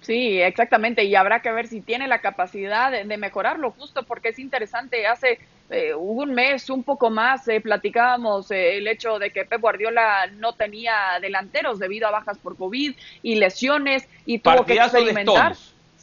Sí, 0.01 0.39
exactamente, 0.41 1.03
y 1.03 1.15
habrá 1.15 1.41
que 1.41 1.51
ver 1.51 1.67
si 1.67 1.81
tiene 1.81 2.07
la 2.07 2.19
capacidad 2.19 2.91
de, 2.91 3.17
mejorarlo 3.17 3.71
justo 3.71 4.03
porque 4.03 4.29
es 4.29 4.39
interesante, 4.39 5.05
hace 5.05 5.39
eh, 5.69 5.93
un 5.93 6.33
mes, 6.33 6.69
un 6.69 6.83
poco 6.83 7.09
más, 7.09 7.45
eh, 7.49 7.59
platicábamos 7.59 8.51
eh, 8.51 8.77
el 8.77 8.87
hecho 8.87 9.19
de 9.19 9.31
que 9.31 9.43
Pep 9.43 9.59
Guardiola 9.59 10.27
no 10.37 10.53
tenía 10.53 11.19
delanteros 11.21 11.77
debido 11.77 12.07
a 12.07 12.11
bajas 12.11 12.37
por 12.37 12.55
COVID 12.55 12.95
y 13.21 13.35
lesiones 13.35 14.07
y 14.25 14.39
tuvo 14.39 14.65
que 14.65 14.75
experimentar. 14.75 15.55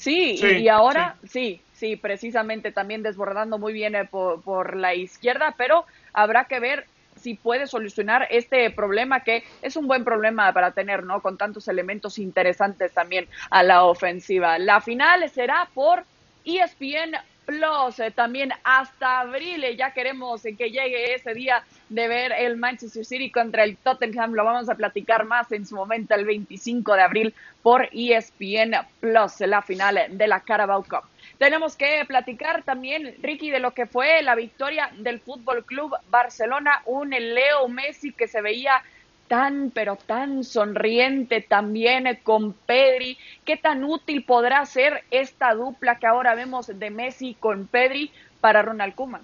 Sí, 0.05 0.39
y 0.39 0.69
ahora 0.69 1.17
sí. 1.27 1.63
sí, 1.73 1.97
precisamente 1.97 2.73
también 2.73 3.03
desbordando 3.03 3.59
muy 3.59 3.73
bien 3.73 3.95
eh, 3.95 4.05
por, 4.05 4.43
por 4.43 4.77
la 4.77 4.95
izquierda, 4.95 5.55
pero 5.57 5.87
habrá 6.13 6.45
que 6.45 6.61
ver 6.61 6.87
si 7.17 7.35
puede 7.35 7.67
solucionar 7.67 8.29
este 8.31 8.69
problema 8.71 9.21
que 9.21 9.45
es 9.63 9.77
un 9.77 9.87
buen 9.87 10.05
problema 10.05 10.53
para 10.53 10.73
tener, 10.73 11.05
¿no? 11.05 11.23
Con 11.23 11.39
tantos 11.39 11.69
elementos 11.69 12.19
interesantes 12.19 12.93
también 12.93 13.29
a 13.49 13.63
la 13.63 13.85
ofensiva. 13.85 14.59
La 14.59 14.83
final 14.83 15.27
será 15.31 15.71
por 15.73 16.05
ESPN 16.45 17.17
Plus, 17.47 17.99
eh, 17.99 18.11
también 18.11 18.53
hasta 18.65 19.21
abril, 19.21 19.65
eh, 19.65 19.77
ya 19.77 19.93
queremos 19.93 20.43
que 20.43 20.71
llegue 20.71 21.15
ese 21.15 21.35
día 21.35 21.65
de 21.89 22.09
ver 22.09 22.33
el 22.33 22.57
Manchester 22.57 23.05
City 23.05 23.31
contra 23.31 23.65
el 23.65 23.77
Tottenham. 23.77 24.33
Lo 24.33 24.45
vamos 24.45 24.69
a 24.69 24.75
platicar 24.75 25.25
más 25.25 25.51
en 25.53 25.67
su 25.67 25.77
momento 25.77 26.15
el 26.15 26.25
25 26.25 26.95
de 26.95 27.03
abril 27.03 27.35
por 27.63 27.89
ESPN 27.93 28.75
Plus, 29.01 29.41
la 29.41 29.63
final 29.63 29.99
de 30.11 30.27
la 30.27 30.41
Carabao 30.41 30.83
Cup. 30.83 31.05
Tenemos 31.39 31.77
que 31.77 32.05
platicar 32.07 32.63
también, 32.63 33.17
Ricky, 33.21 33.51
de 33.51 33.59
lo 33.59 33.73
que 33.73 33.87
fue 33.87 34.23
la 34.23 34.35
victoria 34.35 34.91
del 34.99 35.21
Fútbol 35.21 35.65
Club 35.65 35.95
Barcelona, 36.09 36.83
un 36.87 37.11
Leo 37.11 37.69
Messi 37.69 38.13
que 38.13 38.29
se 38.29 38.41
veía 38.41 38.83
tan, 39.29 39.71
pero 39.75 39.97
tan 39.97 40.45
sonriente 40.45 41.41
también 41.41 42.07
con 42.23 42.53
Pedri. 42.53 43.19
¿Qué 43.45 43.57
tan 43.57 43.85
útil 43.85 44.25
podrá 44.25 44.65
ser 44.67 45.05
esta 45.11 45.55
dupla 45.55 45.99
que 45.99 46.07
ahora 46.07 46.35
vemos 46.35 46.67
de 46.67 46.91
Messi 46.91 47.35
con 47.39 47.67
Pedri 47.67 48.11
para 48.41 48.63
Ronald 48.63 48.95
Koeman? 48.95 49.23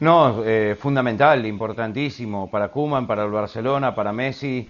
No, 0.00 0.42
eh, 0.44 0.76
fundamental, 0.78 1.46
importantísimo 1.46 2.50
para 2.50 2.68
Kuman, 2.68 3.06
para 3.06 3.24
el 3.24 3.30
Barcelona, 3.30 3.94
para 3.94 4.12
Messi, 4.12 4.68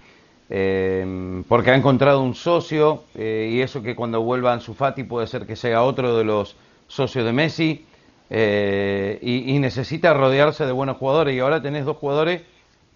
eh, 0.49 1.43
porque 1.47 1.71
ha 1.71 1.75
encontrado 1.75 2.21
un 2.21 2.35
socio 2.35 3.03
eh, 3.15 3.49
y 3.51 3.61
eso 3.61 3.81
que 3.81 3.95
cuando 3.95 4.21
vuelva 4.21 4.53
Ansu 4.53 4.75
Fati 4.75 5.03
puede 5.03 5.25
ser 5.25 5.47
que 5.47 5.55
sea 5.55 5.81
otro 5.81 6.15
de 6.15 6.23
los 6.23 6.55
socios 6.87 7.25
de 7.25 7.33
Messi 7.33 7.85
y, 8.29 9.55
y, 9.55 9.59
necesita 9.59 10.13
rodearse 10.13 10.65
de 10.65 10.71
buenos 10.71 10.97
jugadores 10.97 11.35
y 11.35 11.39
ahora 11.39 11.61
tenés 11.61 11.85
dos 11.85 11.97
jugadores 11.97 12.41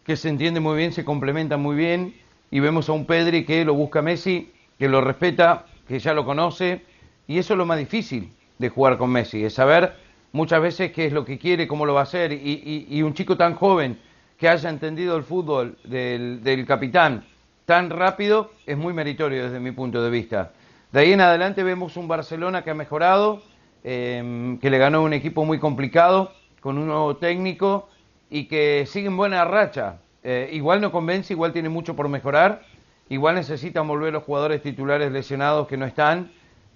que 0.09 0.17
se 0.17 0.27
entienden 0.27 0.63
muy 0.63 0.75
bien, 0.75 0.91
se 0.91 1.05
complementan 1.05 1.61
muy 1.61 1.75
bien 1.75 2.15
y 2.49 2.59
vemos 2.59 2.89
a 2.89 2.93
un 2.93 3.05
Pedri 3.05 3.45
que 3.45 3.63
lo 3.63 3.75
busca 3.75 4.01
Messi, 4.01 4.51
que 4.79 4.89
lo 4.89 5.01
respeta, 5.01 5.67
que 5.87 5.99
ya 5.99 6.15
lo 6.15 6.25
conoce 6.25 6.81
y 7.27 7.37
eso 7.37 7.53
es 7.53 7.59
lo 7.59 7.65
más 7.67 7.77
difícil 7.77 8.33
de 8.57 8.69
jugar 8.69 8.97
con 8.97 9.11
Messi, 9.11 9.45
es 9.45 9.53
saber 9.53 9.93
muchas 10.31 10.63
veces 10.63 10.91
qué 10.93 11.05
es 11.05 11.13
lo 11.13 11.25
que 11.25 11.37
quiere, 11.37 11.67
cómo 11.67 11.85
lo 11.85 11.93
va 11.93 11.99
a 11.99 12.03
hacer, 12.05 12.33
y, 12.33 13.03
un 13.03 13.13
chico 13.13 13.37
tan 13.37 13.53
joven 13.53 13.99
que 14.35 14.49
haya 14.49 14.71
entendido 14.71 15.15
el 15.15 15.21
fútbol 15.21 15.77
del, 15.83 16.65
capitán 16.65 17.23
tan 17.67 17.91
rápido 17.91 18.49
es 18.65 18.75
muy 18.75 18.93
meritorio 18.93 19.43
desde 19.43 19.59
mi 19.59 19.73
punto 19.73 20.01
de 20.01 20.09
vista. 20.09 20.53
De 20.91 21.01
ahí 21.01 21.13
en 21.13 21.21
adelante 21.21 21.61
vemos 21.61 21.97
un 21.97 22.07
Barcelona 22.07 22.63
que 22.63 22.71
ha 22.71 22.73
mejorado, 22.73 23.43
em, 23.83 24.57
que 24.57 24.71
le 24.71 24.79
ganó 24.79 25.03
un 25.03 25.13
equipo 25.13 25.45
muy 25.45 25.59
complicado, 25.59 26.33
con 26.61 26.79
un 26.79 26.87
nuevo 26.87 27.17
técnico 27.17 27.89
y 28.29 28.45
que 28.45 28.85
sigue 28.87 29.07
en 29.07 29.17
buena 29.17 29.45
racha. 29.45 29.97
Eh, 30.23 30.49
igual 30.53 30.81
no 30.81 30.91
convence, 30.91 31.33
igual 31.33 31.53
tiene 31.53 31.69
mucho 31.69 31.95
por 31.95 32.09
mejorar, 32.09 32.61
igual 33.09 33.35
necesitan 33.35 33.87
volver 33.87 34.13
los 34.13 34.23
jugadores 34.23 34.61
titulares 34.61 35.11
lesionados 35.11 35.67
que 35.67 35.77
no 35.77 35.85
están 35.85 36.31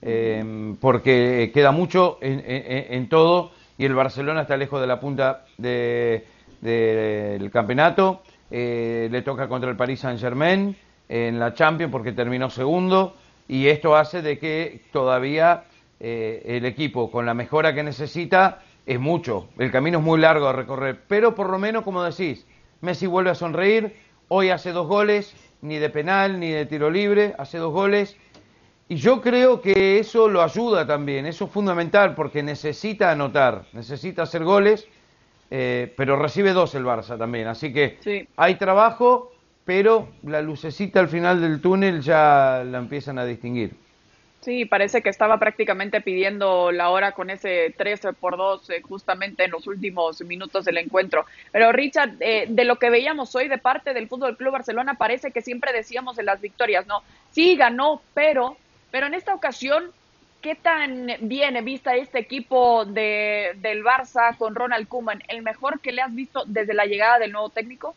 Em, 0.06 0.76
porque 0.76 1.52
queda 1.54 1.72
mucho 1.72 2.18
en, 2.20 3.08
todo 3.08 3.52
y 3.78 3.86
el 3.86 3.96
Barcelona 3.96 4.42
está 4.42 4.58
lejos 4.58 4.82
de 4.82 4.88
la 4.88 5.00
punta 5.00 5.46
del 5.58 7.50
campeonato. 7.52 8.22
Eh, 8.52 9.08
le 9.10 9.22
toca 9.22 9.48
contra 9.48 9.70
el 9.70 9.78
Paris 9.78 10.02
Saint 10.02 10.20
Germain 10.20 10.76
en 11.08 11.40
la 11.40 11.54
Champions 11.54 11.90
porque 11.92 12.12
terminó 12.12 12.50
segundo 12.50 13.16
y 13.48 13.68
esto 13.68 13.96
hace 13.96 14.22
de 14.22 14.38
que 14.38 14.82
todavía 14.92 15.64
eh, 16.02 16.44
el 16.46 16.66
equipo 16.66 17.10
con 17.10 17.26
la 17.26 17.34
mejora 17.34 17.74
que 17.74 17.82
necesita 17.82 18.62
es 18.86 19.00
mucho. 19.00 19.50
El 19.58 19.72
camino 19.72 20.00
es 20.00 20.04
muy 20.04 20.20
largo 20.20 20.48
a 20.48 20.54
recorrer, 20.54 21.02
pero 21.08 21.36
por 21.36 21.50
lo 21.50 21.60
menos, 21.60 21.84
como 21.84 22.04
decís, 22.04 22.46
Messi 22.82 23.08
vuelve 23.08 23.30
a 23.30 23.36
sonreír. 23.36 23.96
Hoy 24.28 24.50
hace 24.50 24.72
dos 24.72 24.88
goles, 24.88 25.36
ni 25.62 25.78
de 25.78 25.90
penal 25.90 26.40
ni 26.40 26.50
de 26.50 26.66
tiro 26.66 26.90
libre, 26.90 27.36
hace 27.38 27.58
dos 27.58 27.72
goles 27.72 28.18
y 28.90 28.96
yo 28.96 29.22
creo 29.22 29.62
que 29.62 30.00
eso 30.00 30.28
lo 30.28 30.44
ayuda 30.44 30.86
también, 30.86 31.26
eso 31.26 31.46
es 31.46 31.52
fundamental 31.52 32.16
porque 32.16 32.44
necesita 32.44 33.12
anotar, 33.12 33.66
necesita 33.74 34.24
hacer 34.24 34.44
goles, 34.44 34.88
eh, 35.50 35.94
pero 35.96 36.18
recibe 36.18 36.54
dos 36.54 36.76
el 36.76 36.84
Barça 36.84 37.18
también. 37.18 37.48
Así 37.48 37.74
que 37.74 38.28
hay 38.36 38.56
trabajo, 38.56 39.32
pero 39.64 40.10
la 40.24 40.42
lucecita 40.42 41.00
al 41.00 41.08
final 41.08 41.42
del 41.42 41.62
túnel 41.62 42.02
ya 42.02 42.64
la 42.66 42.78
empiezan 42.78 43.18
a 43.18 43.26
distinguir. 43.26 43.76
Sí, 44.44 44.66
parece 44.66 45.02
que 45.02 45.10
estaba 45.10 45.40
prácticamente 45.40 46.02
pidiendo 46.02 46.72
la 46.72 46.90
hora 46.90 47.14
con 47.14 47.30
ese 47.30 47.74
13 47.78 48.14
por 48.14 48.36
2 48.36 48.70
eh, 48.72 48.82
justamente 48.82 49.46
en 49.46 49.52
los 49.52 49.68
últimos 49.68 50.22
minutos 50.22 50.66
del 50.66 50.78
encuentro. 50.78 51.26
Pero 51.52 51.72
Richard, 51.72 52.16
eh, 52.20 52.46
de 52.50 52.66
lo 52.66 52.78
que 52.78 52.90
veíamos 52.90 53.34
hoy 53.36 53.48
de 53.48 53.58
parte 53.58 53.94
del 53.94 54.10
Fútbol 54.10 54.36
Club 54.36 54.52
Barcelona, 54.52 54.96
parece 54.96 55.32
que 55.32 55.42
siempre 55.42 55.72
decíamos 55.72 56.20
en 56.20 56.26
las 56.26 56.42
victorias, 56.42 56.86
¿no? 56.88 57.04
Sí, 57.32 57.56
ganó, 57.56 58.02
pero 58.14 58.58
pero 58.94 59.08
en 59.08 59.16
esta 59.16 59.34
ocasión, 59.34 59.92
¿qué 60.40 60.54
tan 60.54 61.08
bien 61.22 61.66
vista 61.66 61.96
este 61.96 62.20
equipo 62.20 62.86
de, 62.86 63.54
del 63.56 63.84
Barça 63.84 64.38
con 64.38 64.54
Ronald 64.54 64.88
Koeman? 64.88 65.24
¿El 65.30 65.42
mejor 65.42 65.80
que 65.80 65.92
le 65.92 66.04
has 66.04 66.14
visto 66.14 66.44
desde 66.46 66.76
la 66.76 66.86
llegada 66.86 67.18
del 67.18 67.32
nuevo 67.32 67.50
técnico? 67.50 67.96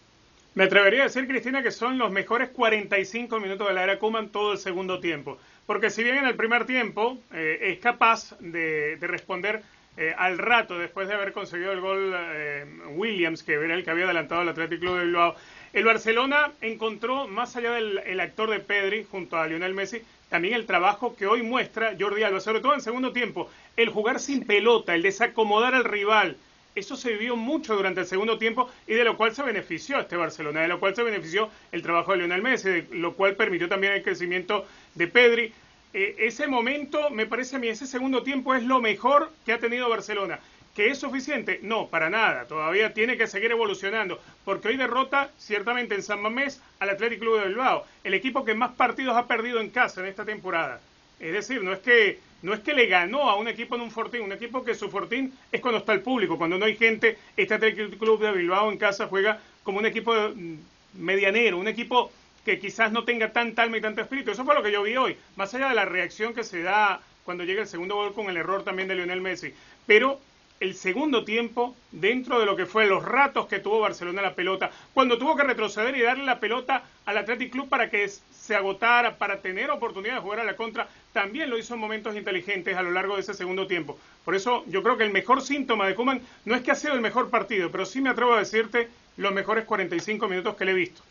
Me 0.55 0.65
atrevería 0.65 1.01
a 1.01 1.05
decir, 1.05 1.29
Cristina, 1.29 1.63
que 1.63 1.71
son 1.71 1.99
los 1.99 2.11
mejores 2.11 2.49
45 2.49 3.41
minutos 3.41 3.69
de 3.69 3.75
la 3.75 3.83
era 3.83 3.99
Koeman 3.99 4.31
todo 4.31 4.53
el 4.53 4.59
segundo 4.59 4.99
tiempo. 5.01 5.37
Porque 5.67 5.91
si 5.91 6.05
bien 6.05 6.19
en 6.19 6.27
el 6.27 6.37
primer 6.37 6.65
tiempo 6.65 7.19
eh, 7.33 7.59
es 7.61 7.79
capaz 7.81 8.37
de, 8.39 8.97
responder 9.01 9.63
eh, 9.97 10.15
al 10.17 10.39
rato 10.39 10.79
después 10.79 11.09
de 11.09 11.15
haber 11.15 11.33
conseguido 11.33 11.73
el 11.73 11.81
gol 11.81 12.15
eh, 12.15 12.65
Williams, 12.95 13.43
que 13.43 13.55
era 13.55 13.75
el 13.75 13.85
que 13.85 13.91
había 13.91 14.05
adelantado 14.05 14.43
al 14.43 14.49
Atlético 14.49 14.95
de 14.95 15.07
Bilbao, 15.07 15.35
el 15.73 15.85
Barcelona 15.85 16.53
encontró, 16.61 17.27
más 17.27 17.57
allá 17.57 17.73
del 17.73 18.21
actor 18.21 18.49
de 18.49 18.61
Pedri 18.61 19.07
junto 19.11 19.37
a 19.37 19.47
Lionel 19.47 19.75
Messi, 19.75 20.03
también 20.31 20.55
el 20.55 20.67
trabajo 20.67 21.15
que 21.15 21.27
hoy 21.27 21.43
muestra 21.43 21.95
Jordi 21.99 22.23
Alba, 22.23 22.41
sobre 22.41 22.61
todo 22.61 22.75
en 22.75 22.81
segundo 22.81 23.13
tiempo, 23.13 23.51
el 23.77 23.91
jugar 23.91 24.19
sin 24.19 24.45
pelota, 24.45 24.95
el 24.95 25.03
desacomodar 25.03 25.75
al 25.75 25.85
rival. 25.85 26.37
Eso 26.75 26.95
se 26.97 27.13
vivió 27.13 27.37
mucho 27.37 27.75
durante 27.75 28.01
el 28.01 28.07
segundo 28.07 28.37
tiempo 28.37 28.69
y 28.87 28.95
de 28.95 29.05
lo 29.05 29.17
cual 29.17 29.35
se 29.35 29.43
benefició 29.43 29.99
este 29.99 30.17
Barcelona, 30.17 30.61
de 30.61 30.69
lo 30.69 30.79
cual 30.79 30.95
se 30.95 31.03
benefició 31.03 31.49
el 31.73 31.83
trabajo 31.83 32.13
de 32.13 32.19
Lionel 32.19 32.43
Messi, 32.43 32.69
de 32.69 32.87
lo 32.91 33.15
cual 33.15 33.35
permitió 33.35 33.69
también 33.69 33.95
el 33.95 34.03
crecimiento 34.03 34.67
de 34.97 35.07
Pedri. 35.07 35.53
Eh, 35.95 36.17
ese 36.19 36.47
momento, 36.49 37.11
me 37.11 37.27
parece 37.27 37.57
a 37.57 37.59
mí, 37.59 37.69
ese 37.69 37.87
segundo 37.87 38.23
tiempo 38.23 38.55
es 38.55 38.65
lo 38.65 38.81
mejor 38.81 39.31
que 39.45 39.53
ha 39.53 39.59
tenido 39.59 39.89
Barcelona. 39.89 40.41
¿Que 40.75 40.91
es 40.91 40.99
suficiente? 40.99 41.61
No, 41.63 41.87
para 41.89 42.11
nada. 42.11 42.45
Todavía 42.45 42.93
tiene 42.93 43.17
que 43.17 43.27
seguir 43.27 43.51
evolucionando. 43.51 44.21
Porque 44.45 44.69
hoy 44.69 44.77
derrota, 44.77 45.31
ciertamente, 45.39 45.95
en 45.95 46.03
San 46.03 46.21
Mamés 46.21 46.61
al 46.81 46.91
Athletic 46.91 47.21
Club 47.21 47.41
de 47.41 47.49
Bilbao. 47.49 47.87
El 48.05 48.13
equipo 48.13 48.45
que 48.45 48.53
más 48.53 48.73
partidos 48.73 49.17
ha 49.17 49.27
perdido 49.27 49.61
en 49.61 49.71
casa 49.71 50.03
en 50.03 50.09
esta 50.09 50.27
temporada. 50.27 50.81
Es 51.19 51.33
decir, 51.33 51.63
no 51.63 51.73
es 51.73 51.79
que, 51.79 52.19
no 52.43 52.53
es 52.53 52.61
que 52.61 52.75
le 52.75 52.89
ganó 52.89 53.31
a 53.31 53.37
un 53.37 53.49
equipo 53.49 53.77
en 53.77 53.81
un 53.81 53.91
fortín. 53.91 54.21
Un 54.21 54.33
equipo 54.33 54.65
que 54.65 54.75
su 54.75 54.91
fortín 54.91 55.33
es 55.51 55.63
cuando 55.63 55.79
está 55.79 55.95
el 55.95 56.03
público. 56.03 56.37
Cuando 56.37 56.59
no 56.59 56.67
hay 56.67 56.77
gente, 56.77 57.17
este 57.39 57.55
Athletic 57.55 57.97
Club 57.99 58.21
de 58.21 58.33
Bilbao 58.33 58.71
en 58.71 58.77
casa 58.77 59.07
juega 59.07 59.41
como 59.63 59.79
un 59.79 59.87
equipo 59.87 60.13
mm, 60.13 60.57
medianero. 60.99 61.57
Un 61.57 61.69
equipo 61.69 62.13
que 62.47 62.61
quizás 62.61 62.93
no 62.93 63.03
tenga 63.03 63.33
tanta 63.33 63.65
alma 63.65 63.79
y 63.79 63.81
tanto 63.81 64.01
espíritu. 64.01 64.31
Eso 64.31 64.45
fue 64.45 64.55
lo 64.55 64.63
que 64.63 64.71
yo 64.71 64.85
vi 64.85 64.97
hoy. 64.97 65.17
Más 65.35 65.53
allá 65.53 65.69
de 65.69 65.75
la 65.75 65.85
reacción 65.85 66.33
que 66.33 66.45
se 66.45 66.63
da 66.63 67.01
cuando 67.25 67.43
llega 67.43 67.63
el 67.63 67.67
segundo 67.67 67.97
gol 67.97 68.15
con 68.15 68.31
el 68.31 68.37
error 68.37 68.63
también 68.63 68.87
de 68.87 68.95
Lionel 68.95 69.21
Messi. 69.21 69.53
Pero 69.85 70.21
el 70.61 70.77
segundo 70.77 71.25
tiempo 71.25 71.75
dentro 71.91 72.39
de 72.39 72.47
lo 72.47 72.55
que 72.55 72.65
fue 72.65 72.87
los 72.87 73.05
ratos 73.05 73.49
que 73.49 73.59
tuvo 73.59 73.81
Barcelona 73.81 74.23
la 74.23 74.37
pelota, 74.37 74.71
cuando 74.95 75.19
tuvo 75.19 75.35
que 75.35 75.43
retroceder 75.43 75.97
y 75.97 76.03
darle 76.03 76.25
la 76.25 76.39
pelota 76.39 76.85
al 77.05 77.19
Athletic 77.19 77.51
Club 77.51 77.69
para 77.69 77.91
que 77.91 78.09
se 78.09 78.55
agotara, 78.55 79.17
para 79.17 79.41
tener 79.41 79.73
oportunidad 79.73 80.15
de 80.15 80.21
jugar 80.21 80.39
a 80.39 80.45
la 80.45 80.55
contra, 80.55 80.87
también 81.13 81.51
lo 81.51 81.59
hizo 81.59 81.75
en 81.75 81.81
momentos 81.81 82.15
inteligentes 82.15 82.77
a 82.77 82.83
lo 82.83 82.93
largo 82.93 83.17
de 83.17 83.23
ese 83.23 83.35
segundo 83.35 83.67
tiempo. 83.67 83.99
Por 84.25 84.37
eso 84.37 84.63
yo 84.69 84.85
creo 84.85 84.97
que 84.97 85.03
el 85.03 85.11
mejor 85.11 85.43
síntoma 85.43 85.89
de 85.89 85.97
Kuman 85.97 86.21
no 86.45 86.55
es 86.55 86.63
que 86.63 86.71
ha 86.71 86.77
sido 86.77 86.95
el 86.95 87.01
mejor 87.01 87.29
partido, 87.29 87.73
pero 87.73 87.85
sí 87.85 88.01
me 88.01 88.11
atrevo 88.11 88.35
a 88.35 88.39
decirte 88.39 88.89
los 89.17 89.33
mejores 89.33 89.65
45 89.65 90.29
minutos 90.29 90.55
que 90.55 90.65
le 90.65 90.71
he 90.71 90.75
visto. 90.75 91.03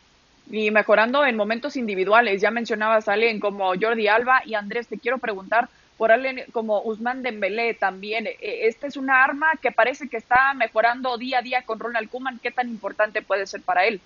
Y 0.52 0.72
mejorando 0.72 1.26
en 1.26 1.36
momentos 1.36 1.76
individuales, 1.76 2.42
ya 2.42 2.52
mencionabas 2.52 3.08
a 3.08 3.14
alguien 3.14 3.40
como 3.40 3.74
Jordi 3.80 4.08
Alba 4.08 4.42
y 4.46 4.54
Andrés, 4.54 4.88
te 4.88 5.00
quiero 5.00 5.18
preguntar 5.18 5.70
por 5.98 6.12
alguien 6.12 6.44
como 6.52 6.82
Usman 6.82 7.24
Dembélé 7.24 7.74
también. 7.74 8.28
E, 8.28 8.68
esta 8.68 8.88
es 8.88 8.98
una 8.98 9.24
arma 9.24 9.54
que 9.62 9.72
parece 9.72 10.08
que 10.08 10.18
está 10.18 10.54
mejorando 10.54 11.18
día 11.18 11.40
a 11.40 11.42
día 11.42 11.62
con 11.64 11.80
Ronald 11.80 12.10
Koeman. 12.10 12.40
¿Qué 12.42 12.52
tan 12.52 12.70
importante 12.70 13.22
puede 13.22 13.48
ser 13.48 13.62
para 13.62 13.86
él? 13.86 14.00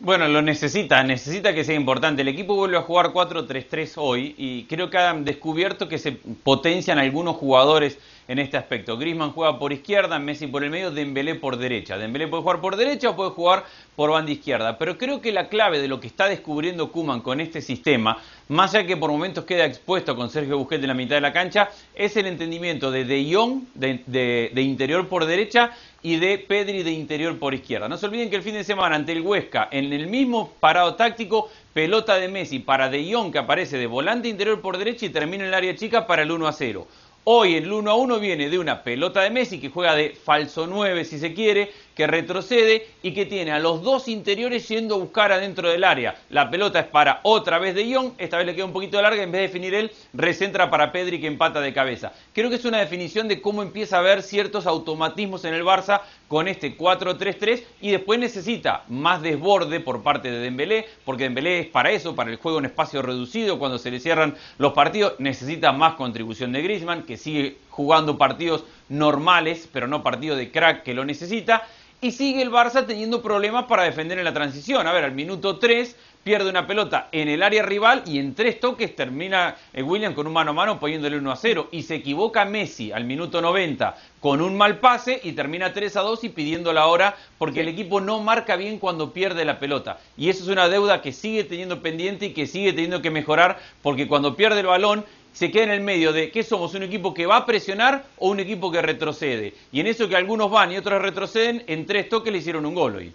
Bueno, 0.00 0.26
lo 0.26 0.42
necesita, 0.42 1.04
necesita 1.04 1.54
que 1.54 1.62
sea 1.62 1.76
importante. 1.76 2.22
El 2.22 2.28
equipo 2.28 2.56
vuelve 2.56 2.76
a 2.76 2.82
jugar 2.82 3.12
4-3-3 3.12 3.92
hoy 3.98 4.34
y 4.36 4.64
creo 4.64 4.90
que 4.90 4.98
han 4.98 5.24
descubierto 5.24 5.88
que 5.88 5.98
se 5.98 6.10
potencian 6.10 6.98
algunos 6.98 7.36
jugadores 7.36 7.98
en 8.32 8.38
este 8.38 8.56
aspecto. 8.56 8.96
Griezmann 8.96 9.32
juega 9.32 9.58
por 9.58 9.74
izquierda, 9.74 10.18
Messi 10.18 10.46
por 10.46 10.64
el 10.64 10.70
medio, 10.70 10.90
Dembélé 10.90 11.34
por 11.34 11.58
derecha. 11.58 11.98
Dembélé 11.98 12.28
puede 12.28 12.42
jugar 12.42 12.60
por 12.62 12.76
derecha 12.76 13.10
o 13.10 13.16
puede 13.16 13.30
jugar 13.30 13.64
por 13.94 14.10
banda 14.10 14.32
izquierda. 14.32 14.78
Pero 14.78 14.96
creo 14.96 15.20
que 15.20 15.32
la 15.32 15.50
clave 15.50 15.80
de 15.80 15.88
lo 15.88 16.00
que 16.00 16.06
está 16.06 16.28
descubriendo 16.28 16.90
Kuman 16.90 17.20
con 17.20 17.40
este 17.40 17.60
sistema, 17.60 18.16
más 18.48 18.74
allá 18.74 18.86
que 18.86 18.96
por 18.96 19.10
momentos 19.10 19.44
queda 19.44 19.66
expuesto 19.66 20.16
con 20.16 20.30
Sergio 20.30 20.56
Busquets 20.56 20.82
en 20.82 20.88
la 20.88 20.94
mitad 20.94 21.16
de 21.16 21.20
la 21.20 21.32
cancha, 21.34 21.68
es 21.94 22.16
el 22.16 22.26
entendimiento 22.26 22.90
de 22.90 23.04
De 23.04 23.34
Jong 23.34 23.64
de, 23.74 24.50
de 24.54 24.62
interior 24.62 25.08
por 25.08 25.26
derecha 25.26 25.72
y 26.02 26.16
de 26.16 26.38
Pedri 26.38 26.82
de 26.82 26.90
interior 26.90 27.38
por 27.38 27.54
izquierda. 27.54 27.88
No 27.88 27.96
se 27.96 28.06
olviden 28.06 28.30
que 28.30 28.36
el 28.36 28.42
fin 28.42 28.54
de 28.54 28.64
semana 28.64 28.96
ante 28.96 29.12
el 29.12 29.20
Huesca, 29.20 29.68
en 29.70 29.92
el 29.92 30.08
mismo 30.08 30.52
parado 30.58 30.94
táctico, 30.94 31.50
pelota 31.72 32.16
de 32.16 32.28
Messi 32.28 32.58
para 32.58 32.88
De 32.88 33.12
Jong 33.12 33.30
que 33.30 33.38
aparece 33.38 33.78
de 33.78 33.86
volante 33.86 34.28
interior 34.28 34.60
por 34.60 34.78
derecha 34.78 35.06
y 35.06 35.10
termina 35.10 35.44
en 35.44 35.48
el 35.48 35.54
área 35.54 35.76
chica 35.76 36.06
para 36.06 36.22
el 36.22 36.30
1 36.30 36.48
a 36.48 36.52
0. 36.52 36.86
Hoy 37.24 37.54
el 37.54 37.72
1 37.72 37.88
a 37.88 37.94
1 37.94 38.18
viene 38.18 38.50
de 38.50 38.58
una 38.58 38.82
pelota 38.82 39.22
de 39.22 39.30
Messi 39.30 39.60
que 39.60 39.70
juega 39.70 39.94
de 39.94 40.10
falso 40.10 40.66
9 40.66 41.04
si 41.04 41.20
se 41.20 41.32
quiere, 41.32 41.70
que 41.94 42.06
retrocede 42.06 42.86
y 43.02 43.12
que 43.12 43.26
tiene 43.26 43.52
a 43.52 43.58
los 43.58 43.82
dos 43.82 44.08
interiores 44.08 44.68
yendo 44.68 44.94
a 44.94 44.98
buscar 44.98 45.32
adentro 45.32 45.68
del 45.68 45.84
área. 45.84 46.16
La 46.30 46.50
pelota 46.50 46.80
es 46.80 46.86
para 46.86 47.20
otra 47.22 47.58
vez 47.58 47.74
de 47.74 47.84
Ion, 47.84 48.14
esta 48.18 48.38
vez 48.38 48.46
le 48.46 48.54
queda 48.54 48.64
un 48.64 48.72
poquito 48.72 49.00
larga, 49.00 49.22
en 49.22 49.32
vez 49.32 49.40
de 49.40 49.46
definir 49.48 49.74
él, 49.74 49.92
recentra 50.12 50.70
para 50.70 50.92
Pedri 50.92 51.20
que 51.20 51.26
empata 51.26 51.60
de 51.60 51.72
cabeza. 51.72 52.12
Creo 52.32 52.48
que 52.48 52.56
es 52.56 52.64
una 52.64 52.78
definición 52.78 53.28
de 53.28 53.40
cómo 53.40 53.62
empieza 53.62 53.96
a 53.96 54.00
haber 54.00 54.22
ciertos 54.22 54.66
automatismos 54.66 55.44
en 55.44 55.54
el 55.54 55.64
Barça 55.64 56.02
con 56.28 56.48
este 56.48 56.76
4-3-3 56.76 57.62
y 57.80 57.90
después 57.90 58.18
necesita 58.18 58.84
más 58.88 59.20
desborde 59.20 59.80
por 59.80 60.02
parte 60.02 60.30
de 60.30 60.38
Dembélé, 60.38 60.86
porque 61.04 61.24
Dembélé 61.24 61.60
es 61.60 61.66
para 61.66 61.90
eso, 61.90 62.14
para 62.14 62.30
el 62.30 62.36
juego 62.36 62.58
en 62.58 62.66
espacio 62.66 63.02
reducido, 63.02 63.58
cuando 63.58 63.78
se 63.78 63.90
le 63.90 64.00
cierran 64.00 64.34
los 64.58 64.72
partidos, 64.72 65.14
necesita 65.18 65.72
más 65.72 65.94
contribución 65.94 66.52
de 66.52 66.62
Griezmann, 66.62 67.02
que 67.02 67.16
sigue 67.16 67.58
jugando 67.68 68.18
partidos 68.18 68.64
normales, 68.88 69.68
pero 69.72 69.86
no 69.86 70.02
partidos 70.02 70.38
de 70.38 70.50
crack 70.50 70.82
que 70.82 70.94
lo 70.94 71.04
necesita, 71.04 71.66
y 72.02 72.10
sigue 72.10 72.42
el 72.42 72.50
Barça 72.50 72.84
teniendo 72.84 73.22
problemas 73.22 73.66
para 73.66 73.84
defender 73.84 74.18
en 74.18 74.24
la 74.24 74.34
transición. 74.34 74.88
A 74.88 74.92
ver, 74.92 75.04
al 75.04 75.12
minuto 75.12 75.58
3 75.58 75.94
pierde 76.24 76.50
una 76.50 76.66
pelota 76.66 77.08
en 77.12 77.28
el 77.28 77.44
área 77.44 77.62
rival 77.62 78.02
y 78.06 78.18
en 78.18 78.34
tres 78.34 78.58
toques 78.58 78.96
termina 78.96 79.54
eh, 79.72 79.84
William 79.84 80.12
con 80.12 80.26
un 80.26 80.32
mano 80.32 80.50
a 80.50 80.54
mano 80.54 80.80
poniéndole 80.80 81.16
1 81.16 81.30
a 81.30 81.36
0. 81.36 81.68
Y 81.70 81.84
se 81.84 81.94
equivoca 81.94 82.44
Messi 82.44 82.90
al 82.90 83.04
minuto 83.04 83.40
90 83.40 83.96
con 84.18 84.42
un 84.42 84.56
mal 84.56 84.80
pase 84.80 85.20
y 85.22 85.32
termina 85.32 85.72
3 85.72 85.96
a 85.96 86.00
2 86.00 86.24
y 86.24 86.28
pidiendo 86.30 86.72
la 86.72 86.88
hora 86.88 87.14
porque 87.38 87.60
el 87.60 87.68
equipo 87.68 88.00
no 88.00 88.18
marca 88.18 88.56
bien 88.56 88.80
cuando 88.80 89.12
pierde 89.12 89.44
la 89.44 89.60
pelota. 89.60 90.00
Y 90.16 90.28
eso 90.28 90.42
es 90.42 90.48
una 90.48 90.68
deuda 90.68 91.02
que 91.02 91.12
sigue 91.12 91.44
teniendo 91.44 91.82
pendiente 91.82 92.26
y 92.26 92.32
que 92.32 92.48
sigue 92.48 92.72
teniendo 92.72 93.00
que 93.00 93.12
mejorar 93.12 93.60
porque 93.80 94.08
cuando 94.08 94.34
pierde 94.34 94.58
el 94.58 94.66
balón 94.66 95.04
se 95.32 95.50
queda 95.50 95.64
en 95.64 95.70
el 95.70 95.80
medio 95.80 96.12
de 96.12 96.30
que 96.30 96.42
somos 96.42 96.74
un 96.74 96.82
equipo 96.82 97.14
que 97.14 97.26
va 97.26 97.36
a 97.36 97.46
presionar 97.46 98.04
o 98.18 98.30
un 98.30 98.40
equipo 98.40 98.70
que 98.70 98.82
retrocede. 98.82 99.54
Y 99.72 99.80
en 99.80 99.86
eso 99.86 100.08
que 100.08 100.16
algunos 100.16 100.50
van 100.50 100.72
y 100.72 100.76
otros 100.76 101.00
retroceden, 101.00 101.64
en 101.66 101.86
tres 101.86 102.08
toques 102.08 102.32
le 102.32 102.38
hicieron 102.38 102.66
un 102.66 102.74
gol 102.74 102.96
hoy. 102.96 103.12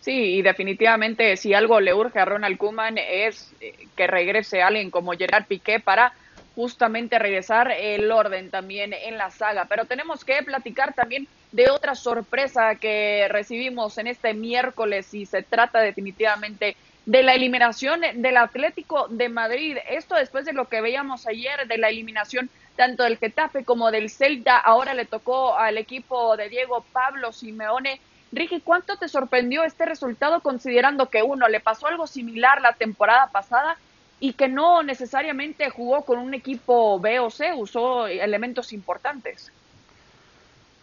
Sí, 0.00 0.36
y 0.36 0.42
definitivamente 0.42 1.36
si 1.36 1.52
algo 1.52 1.80
le 1.80 1.92
urge 1.92 2.20
a 2.20 2.24
Ronald 2.24 2.58
Koeman 2.58 2.96
es 2.98 3.52
eh, 3.60 3.74
que 3.96 4.06
regrese 4.06 4.62
alguien 4.62 4.90
como 4.90 5.12
Gerard 5.12 5.46
Piqué 5.46 5.80
para 5.80 6.12
justamente 6.54 7.18
regresar 7.18 7.70
el 7.72 8.10
orden 8.10 8.50
también 8.50 8.92
en 8.92 9.18
la 9.18 9.30
saga. 9.30 9.66
Pero 9.68 9.84
tenemos 9.84 10.24
que 10.24 10.42
platicar 10.42 10.94
también 10.94 11.26
de 11.52 11.70
otra 11.70 11.94
sorpresa 11.94 12.76
que 12.76 13.26
recibimos 13.28 13.98
en 13.98 14.06
este 14.06 14.32
miércoles 14.32 15.12
y 15.12 15.26
se 15.26 15.42
trata 15.42 15.80
definitivamente 15.80 16.76
de 17.06 17.22
la 17.22 17.34
eliminación 17.34 18.00
del 18.16 18.36
Atlético 18.36 19.06
de 19.08 19.28
Madrid. 19.28 19.78
Esto 19.88 20.16
después 20.16 20.44
de 20.44 20.52
lo 20.52 20.68
que 20.68 20.80
veíamos 20.80 21.26
ayer 21.26 21.66
de 21.66 21.78
la 21.78 21.88
eliminación 21.88 22.50
tanto 22.74 23.04
del 23.04 23.16
Getafe 23.16 23.64
como 23.64 23.90
del 23.90 24.10
Celta. 24.10 24.58
Ahora 24.58 24.92
le 24.92 25.06
tocó 25.06 25.56
al 25.56 25.78
equipo 25.78 26.36
de 26.36 26.48
Diego 26.48 26.84
Pablo 26.92 27.32
Simeone. 27.32 28.00
Ricky, 28.32 28.60
¿cuánto 28.60 28.96
te 28.96 29.08
sorprendió 29.08 29.62
este 29.62 29.86
resultado 29.86 30.40
considerando 30.40 31.08
que 31.08 31.22
uno 31.22 31.48
le 31.48 31.60
pasó 31.60 31.86
algo 31.86 32.08
similar 32.08 32.60
la 32.60 32.72
temporada 32.72 33.28
pasada 33.28 33.76
y 34.18 34.32
que 34.32 34.48
no 34.48 34.82
necesariamente 34.82 35.70
jugó 35.70 36.04
con 36.04 36.18
un 36.18 36.34
equipo 36.34 36.98
B 36.98 37.20
o 37.20 37.30
C, 37.30 37.54
usó 37.54 38.08
elementos 38.08 38.72
importantes? 38.72 39.52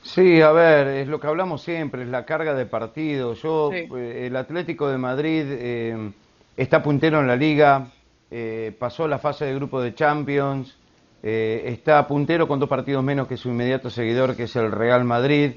Sí, 0.03 0.41
a 0.41 0.51
ver, 0.51 0.87
es 0.87 1.07
lo 1.07 1.17
que 1.17 1.27
hablamos 1.27 1.63
siempre, 1.63 2.03
es 2.03 2.09
la 2.09 2.25
carga 2.25 2.53
de 2.53 2.65
partido. 2.65 3.33
Yo, 3.35 3.71
eh, 3.71 4.27
el 4.27 4.35
Atlético 4.35 4.89
de 4.89 4.97
Madrid 4.97 5.45
eh, 5.47 6.11
está 6.57 6.83
puntero 6.83 7.21
en 7.21 7.27
la 7.27 7.37
liga, 7.37 7.87
eh, 8.29 8.75
pasó 8.77 9.07
la 9.07 9.17
fase 9.17 9.45
de 9.45 9.55
grupo 9.55 9.81
de 9.81 9.95
Champions, 9.95 10.77
está 11.23 12.05
puntero 12.05 12.49
con 12.49 12.59
dos 12.59 12.67
partidos 12.67 13.01
menos 13.01 13.29
que 13.29 13.37
su 13.37 13.47
inmediato 13.47 13.89
seguidor, 13.89 14.35
que 14.35 14.43
es 14.43 14.55
el 14.57 14.73
Real 14.73 15.05
Madrid. 15.05 15.53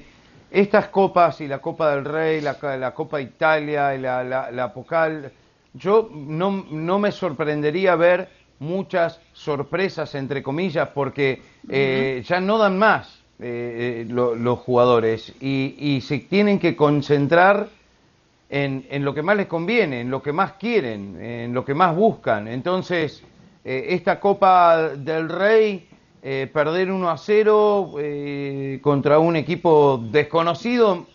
Estas 0.49 0.87
copas 0.87 1.41
y 1.41 1.47
la 1.47 1.59
Copa 1.59 1.93
del 1.93 2.05
Rey, 2.05 2.39
la, 2.39 2.93
Copa 2.93 3.19
Italia 3.19 3.93
y 3.93 3.99
la, 3.99 4.23
la, 4.23 4.73
Pocal, 4.73 5.29
yo 5.73 6.09
no, 6.13 6.65
no, 6.71 6.99
me 6.99 7.11
sorprendería 7.11 7.97
ver 7.97 8.29
muchas 8.59 9.19
sorpresas, 9.33 10.15
entre 10.15 10.41
comillas, 10.41 10.87
porque 10.93 11.41
ya 12.23 12.39
no 12.39 12.57
dan 12.57 12.77
más. 12.77 13.16
Eh, 13.39 14.07
eh, 14.09 14.11
los 14.11 14.57
jugadores 14.59 15.31
y, 15.39 16.01
se 16.01 16.17
tienen 16.17 16.57
que 16.57 16.75
concentrar 16.75 17.69
en, 18.49 19.05
lo 19.05 19.13
que 19.13 19.21
más 19.21 19.37
les 19.37 19.45
conviene, 19.45 20.01
en 20.01 20.09
lo 20.09 20.23
que 20.23 20.33
más 20.33 20.53
quieren, 20.53 21.21
en 21.21 21.53
lo 21.53 21.63
que 21.63 21.75
más 21.75 21.95
buscan. 21.95 22.47
Entonces, 22.47 23.21
eh, 23.63 23.89
esta 23.89 24.19
Copa 24.19 24.89
del 24.89 25.29
Rey, 25.29 25.87
perder 26.51 26.91
1 26.91 27.09
a 27.09 27.15
0 27.15 27.93
contra 28.81 29.19
un 29.19 29.35
equipo 29.35 30.03
desconocido, 30.11 31.05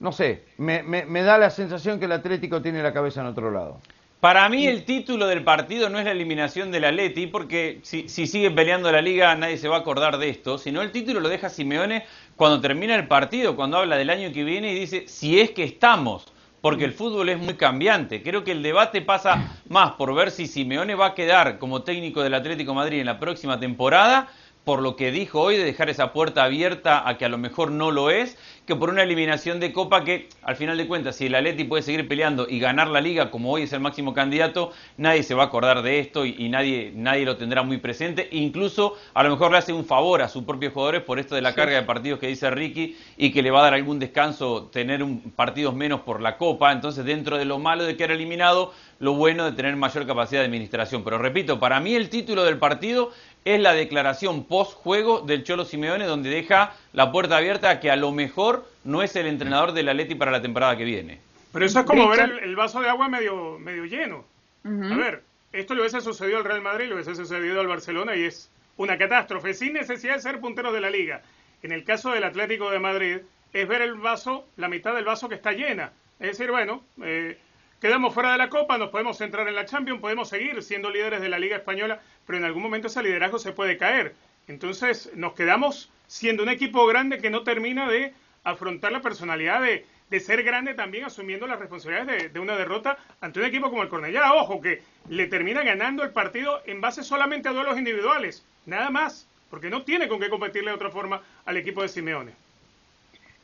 no 0.00 0.10
sé, 0.10 0.42
me, 0.58 0.82
me 0.82 1.22
da 1.22 1.38
la 1.38 1.48
sensación 1.48 2.00
que 2.00 2.06
el 2.06 2.12
Atlético 2.12 2.60
tiene 2.60 2.82
la 2.82 2.92
cabeza 2.92 3.20
en 3.20 3.28
otro 3.28 3.52
lado. 3.52 3.78
Para 4.26 4.48
mí 4.48 4.66
el 4.66 4.84
título 4.84 5.28
del 5.28 5.44
partido 5.44 5.88
no 5.88 6.00
es 6.00 6.04
la 6.04 6.10
eliminación 6.10 6.72
del 6.72 6.86
Atleti, 6.86 7.28
porque 7.28 7.78
si, 7.84 8.08
si 8.08 8.26
sigue 8.26 8.50
peleando 8.50 8.90
la 8.90 9.00
liga 9.00 9.32
nadie 9.36 9.56
se 9.56 9.68
va 9.68 9.76
a 9.76 9.78
acordar 9.78 10.18
de 10.18 10.28
esto, 10.28 10.58
sino 10.58 10.82
el 10.82 10.90
título 10.90 11.20
lo 11.20 11.28
deja 11.28 11.48
Simeone 11.48 12.04
cuando 12.34 12.60
termina 12.60 12.96
el 12.96 13.06
partido, 13.06 13.54
cuando 13.54 13.76
habla 13.76 13.96
del 13.96 14.10
año 14.10 14.32
que 14.32 14.42
viene 14.42 14.72
y 14.72 14.80
dice 14.80 15.06
si 15.06 15.38
es 15.38 15.52
que 15.52 15.62
estamos, 15.62 16.24
porque 16.60 16.84
el 16.84 16.92
fútbol 16.92 17.28
es 17.28 17.38
muy 17.38 17.54
cambiante. 17.54 18.20
Creo 18.24 18.42
que 18.42 18.50
el 18.50 18.64
debate 18.64 19.00
pasa 19.00 19.60
más 19.68 19.92
por 19.92 20.12
ver 20.12 20.32
si 20.32 20.48
Simeone 20.48 20.96
va 20.96 21.06
a 21.06 21.14
quedar 21.14 21.58
como 21.60 21.82
técnico 21.82 22.24
del 22.24 22.34
Atlético 22.34 22.74
Madrid 22.74 22.98
en 22.98 23.06
la 23.06 23.20
próxima 23.20 23.60
temporada 23.60 24.26
por 24.66 24.82
lo 24.82 24.96
que 24.96 25.12
dijo 25.12 25.42
hoy 25.42 25.56
de 25.56 25.62
dejar 25.62 25.90
esa 25.90 26.12
puerta 26.12 26.42
abierta 26.42 27.08
a 27.08 27.16
que 27.18 27.24
a 27.24 27.28
lo 27.28 27.38
mejor 27.38 27.70
no 27.70 27.92
lo 27.92 28.10
es, 28.10 28.36
que 28.66 28.74
por 28.74 28.90
una 28.90 29.04
eliminación 29.04 29.60
de 29.60 29.72
Copa 29.72 30.04
que 30.04 30.28
al 30.42 30.56
final 30.56 30.76
de 30.76 30.88
cuentas 30.88 31.16
si 31.16 31.26
el 31.26 31.34
Atleti 31.36 31.64
puede 31.64 31.82
seguir 31.82 32.06
peleando 32.08 32.46
y 32.48 32.58
ganar 32.58 32.88
la 32.88 33.00
liga 33.00 33.30
como 33.30 33.52
hoy 33.52 33.62
es 33.62 33.72
el 33.72 33.80
máximo 33.80 34.12
candidato, 34.12 34.72
nadie 34.96 35.22
se 35.22 35.34
va 35.34 35.44
a 35.44 35.46
acordar 35.46 35.82
de 35.82 36.00
esto 36.00 36.26
y, 36.26 36.48
nadie, 36.48 36.92
nadie 36.94 37.24
lo 37.24 37.36
tendrá 37.36 37.62
muy 37.62 37.78
presente, 37.78 38.28
incluso 38.32 38.96
a 39.14 39.22
lo 39.22 39.30
mejor 39.30 39.52
le 39.52 39.58
hace 39.58 39.72
un 39.72 39.84
favor 39.84 40.20
a 40.20 40.28
sus 40.28 40.42
propios 40.42 40.72
jugadores 40.72 41.02
por 41.02 41.20
esto 41.20 41.36
de 41.36 41.42
la 41.42 41.54
carga 41.54 41.76
de 41.76 41.82
partidos 41.82 42.18
que 42.18 42.26
dice 42.26 42.50
Ricky 42.50 42.96
y 43.16 43.30
que 43.30 43.42
le 43.42 43.52
va 43.52 43.60
a 43.60 43.62
dar 43.62 43.74
algún 43.74 44.00
descanso 44.00 44.64
tener 44.72 45.02
un, 45.02 45.20
partidos 45.30 45.74
menos 45.74 46.00
por 46.00 46.20
la 46.20 46.36
Copa, 46.36 46.72
entonces 46.72 47.04
dentro 47.04 47.38
de 47.38 47.44
lo 47.44 47.60
malo 47.60 47.84
de 47.84 47.96
que 47.96 48.04
era 48.04 48.14
eliminado, 48.14 48.72
lo 48.98 49.14
bueno 49.14 49.44
de 49.44 49.52
tener 49.52 49.76
mayor 49.76 50.06
capacidad 50.06 50.40
de 50.40 50.46
administración. 50.46 51.04
Pero 51.04 51.18
repito, 51.18 51.60
para 51.60 51.80
mí 51.80 51.94
el 51.94 52.08
título 52.08 52.44
del 52.44 52.58
partido 52.58 53.12
es 53.44 53.60
la 53.60 53.74
declaración 53.74 54.42
post-juego 54.44 55.20
del 55.20 55.44
Cholo 55.44 55.64
Simeone, 55.64 56.06
donde 56.06 56.30
deja 56.30 56.74
la 56.96 57.12
puerta 57.12 57.36
abierta 57.36 57.68
a 57.68 57.78
que 57.78 57.90
a 57.90 57.96
lo 57.96 58.10
mejor 58.10 58.66
no 58.82 59.02
es 59.02 59.14
el 59.16 59.26
entrenador 59.26 59.72
del 59.72 59.90
Atleti 59.90 60.14
para 60.14 60.30
la 60.30 60.40
temporada 60.40 60.78
que 60.78 60.84
viene. 60.84 61.20
Pero 61.52 61.66
eso 61.66 61.80
es 61.80 61.84
como 61.84 62.08
ver 62.08 62.40
el, 62.42 62.56
vaso 62.56 62.80
de 62.80 62.88
agua 62.88 63.06
medio, 63.08 63.58
medio 63.58 63.84
lleno. 63.84 64.24
A 64.64 64.96
ver, 64.96 65.22
esto 65.52 65.74
le 65.74 65.82
hubiese 65.82 66.00
sucedido 66.00 66.38
al 66.38 66.44
Real 66.44 66.62
Madrid, 66.62 66.88
le 66.88 66.94
hubiese 66.94 67.14
sucedido 67.14 67.60
al 67.60 67.66
Barcelona 67.66 68.16
y 68.16 68.24
es 68.24 68.50
una 68.78 68.96
catástrofe, 68.96 69.52
sin 69.52 69.74
necesidad 69.74 70.14
de 70.14 70.22
ser 70.22 70.40
punteros 70.40 70.72
de 70.72 70.80
la 70.80 70.88
liga. 70.88 71.20
En 71.62 71.70
el 71.70 71.84
caso 71.84 72.10
del 72.12 72.24
Atlético 72.24 72.70
de 72.70 72.78
Madrid, 72.78 73.18
es 73.52 73.68
ver 73.68 73.82
el 73.82 73.94
vaso, 73.94 74.46
la 74.56 74.68
mitad 74.68 74.94
del 74.94 75.04
vaso 75.04 75.28
que 75.28 75.34
está 75.34 75.52
llena. 75.52 75.92
Es 76.18 76.38
decir, 76.38 76.50
bueno, 76.50 76.82
eh, 77.02 77.36
quedamos 77.78 78.14
fuera 78.14 78.32
de 78.32 78.38
la 78.38 78.48
Copa, 78.48 78.78
nos 78.78 78.88
podemos 78.88 79.18
centrar 79.18 79.46
en 79.48 79.54
la 79.54 79.66
Champions, 79.66 80.00
podemos 80.00 80.30
seguir 80.30 80.62
siendo 80.62 80.88
líderes 80.88 81.20
de 81.20 81.28
la 81.28 81.38
Liga 81.38 81.56
Española, 81.56 82.00
pero 82.26 82.38
en 82.38 82.44
algún 82.44 82.62
momento 82.62 82.88
ese 82.88 83.02
liderazgo 83.02 83.38
se 83.38 83.52
puede 83.52 83.76
caer. 83.76 84.14
Entonces 84.48 85.10
nos 85.14 85.34
quedamos 85.34 85.90
siendo 86.06 86.42
un 86.42 86.48
equipo 86.48 86.86
grande 86.86 87.18
que 87.18 87.30
no 87.30 87.42
termina 87.42 87.88
de 87.88 88.12
afrontar 88.44 88.92
la 88.92 89.02
personalidad 89.02 89.60
de, 89.60 89.84
ser 90.20 90.44
grande 90.44 90.74
también 90.74 91.04
asumiendo 91.04 91.46
las 91.46 91.58
responsabilidades 91.58 92.32
de, 92.32 92.40
una 92.40 92.56
derrota 92.56 92.96
ante 93.20 93.40
un 93.40 93.46
equipo 93.46 93.70
como 93.70 93.82
el 93.82 93.88
Cornellá. 93.88 94.34
Ojo, 94.34 94.60
que 94.60 94.82
le 95.08 95.26
termina 95.26 95.62
ganando 95.62 96.04
el 96.04 96.10
partido 96.10 96.62
en 96.64 96.80
base 96.80 97.02
solamente 97.02 97.48
a 97.48 97.52
duelos 97.52 97.76
individuales, 97.76 98.44
nada 98.66 98.88
más, 98.90 99.26
porque 99.50 99.68
no 99.68 99.82
tiene 99.82 100.08
con 100.08 100.20
qué 100.20 100.30
competirle 100.30 100.70
de 100.70 100.76
otra 100.76 100.90
forma 100.90 101.20
al 101.44 101.56
equipo 101.56 101.82
de 101.82 101.88
Simeone. 101.88 102.32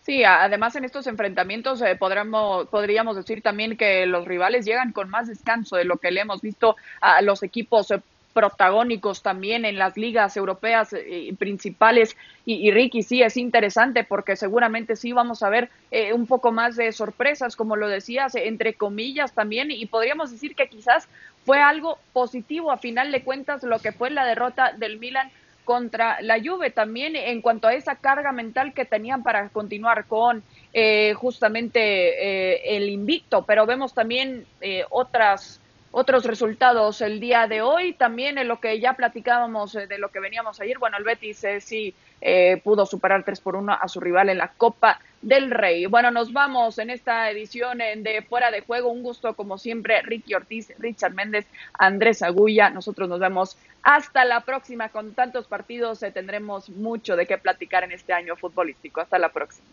Sí, 0.03 0.25
además 0.25 0.75
en 0.75 0.85
estos 0.85 1.07
enfrentamientos 1.07 1.81
eh, 1.81 1.95
podríamos, 1.95 2.69
podríamos 2.69 3.15
decir 3.15 3.41
también 3.41 3.77
que 3.77 4.05
los 4.07 4.27
rivales 4.27 4.65
llegan 4.65 4.93
con 4.93 5.09
más 5.09 5.29
descanso 5.29 5.77
de 5.77 5.85
lo 5.85 5.99
que 5.99 6.11
le 6.11 6.23
hemos 6.23 6.43
visto 6.43 6.77
a 7.01 7.23
los 7.23 7.45
equipos 7.45 7.93
eh, 7.93 8.01
protagónicos 8.33 9.23
también 9.23 9.65
en 9.65 9.79
las 9.79 9.97
ligas 9.97 10.37
europeas 10.37 10.93
eh, 10.93 11.35
principales. 11.39 12.17
Y, 12.45 12.71
Ricky, 12.71 13.03
sí, 13.03 13.23
es 13.23 13.37
interesante 13.37 14.05
porque 14.05 14.37
seguramente 14.37 14.97
sí 14.97 15.13
vamos 15.13 15.43
a 15.43 15.49
ver 15.49 15.71
eh, 15.91 16.13
un 16.13 16.27
poco 16.27 16.51
más 16.51 16.77
de 16.77 16.91
sorpresas, 16.93 17.57
como 17.57 17.77
lo 17.77 17.89
decías, 17.89 18.35
entre 18.35 18.75
comillas 18.75 19.33
también, 19.33 19.71
y 19.71 19.87
podríamos 19.87 20.31
decir 20.31 20.57
que 20.57 20.69
quizás 20.69 21.09
fue 21.45 21.61
algo 21.61 21.99
positivo 22.13 22.73
a 22.73 22.79
final 22.79 23.13
de 23.13 23.23
cuentas 23.23 23.63
lo 23.63 23.79
que 23.79 23.93
fue 23.93 24.11
la 24.11 24.25
derrota 24.25 24.73
del 24.73 24.99
Milan 24.99 25.31
contra 25.65 26.21
la 26.21 26.41
Juve 26.43 26.71
también 26.71 27.15
en 27.15 27.41
cuanto 27.41 27.69
a 27.69 27.75
esa 27.75 27.95
carga 27.95 28.33
mental 28.33 28.75
que 28.75 28.85
tenían 28.85 29.23
para 29.23 29.49
continuar 29.51 30.07
con 30.07 30.43
eh, 30.73 31.15
justamente 31.15 32.77
el 32.77 32.89
invicto, 32.89 33.45
pero 33.45 33.65
vemos 33.65 33.95
también 33.95 34.45
otras 34.91 35.62
otros 35.93 36.25
resultados 36.25 37.01
el 37.01 37.21
día 37.21 37.47
de 37.47 37.63
hoy. 37.63 37.93
También 37.93 38.39
en 38.39 38.49
lo 38.49 38.61
que 38.61 38.81
ya 38.81 38.95
platicábamos 38.95 39.75
eh, 39.77 39.87
de 39.87 39.99
lo 39.99 40.11
que 40.11 40.21
veníamos 40.21 40.61
ayer, 40.61 40.79
bueno, 40.79 40.97
el 40.99 41.05
Betis 41.05 41.45
eh, 41.45 41.61
sí 41.61 41.95
eh, 42.21 42.61
pudo 42.65 42.87
superar 42.87 43.25
3 43.25 43.41
por 43.41 43.57
1 43.57 43.73
a 43.81 43.89
su 43.89 44.01
rival 44.01 44.29
en 44.29 44.39
la 44.39 44.49
Copa 44.49 45.01
del 45.21 45.51
Rey. 45.51 45.87
Bueno, 45.87 46.11
nos 46.11 46.33
vamos 46.33 46.79
en 46.79 46.91
esta 46.91 47.31
edición 47.31 47.79
de 47.79 48.25
Fuera 48.29 48.51
de 48.51 48.61
Juego. 48.61 48.91
Un 48.91 49.03
gusto, 49.03 49.35
como 49.35 49.59
siempre, 49.59 50.03
Ricky 50.03 50.35
Ortiz, 50.35 50.73
Richard 50.79 51.15
Méndez, 51.15 51.47
Andrés 51.79 52.23
Agulla. 52.23 52.71
Nosotros 52.71 53.09
nos 53.09 53.21
vemos 53.21 53.57
hasta 53.83 54.25
la 54.25 54.41
próxima. 54.41 54.89
Con 54.89 55.15
tantos 55.15 55.47
partidos 55.47 56.03
eh, 56.03 56.11
tendremos 56.11 56.71
mucho 56.71 57.17
de 57.17 57.27
qué 57.27 57.39
platicar 57.39 57.85
en 57.85 57.93
este 57.93 58.13
año 58.13 58.37
futbolístico. 58.37 59.01
Hasta 59.01 59.19
la 59.19 59.31
próxima. 59.31 59.69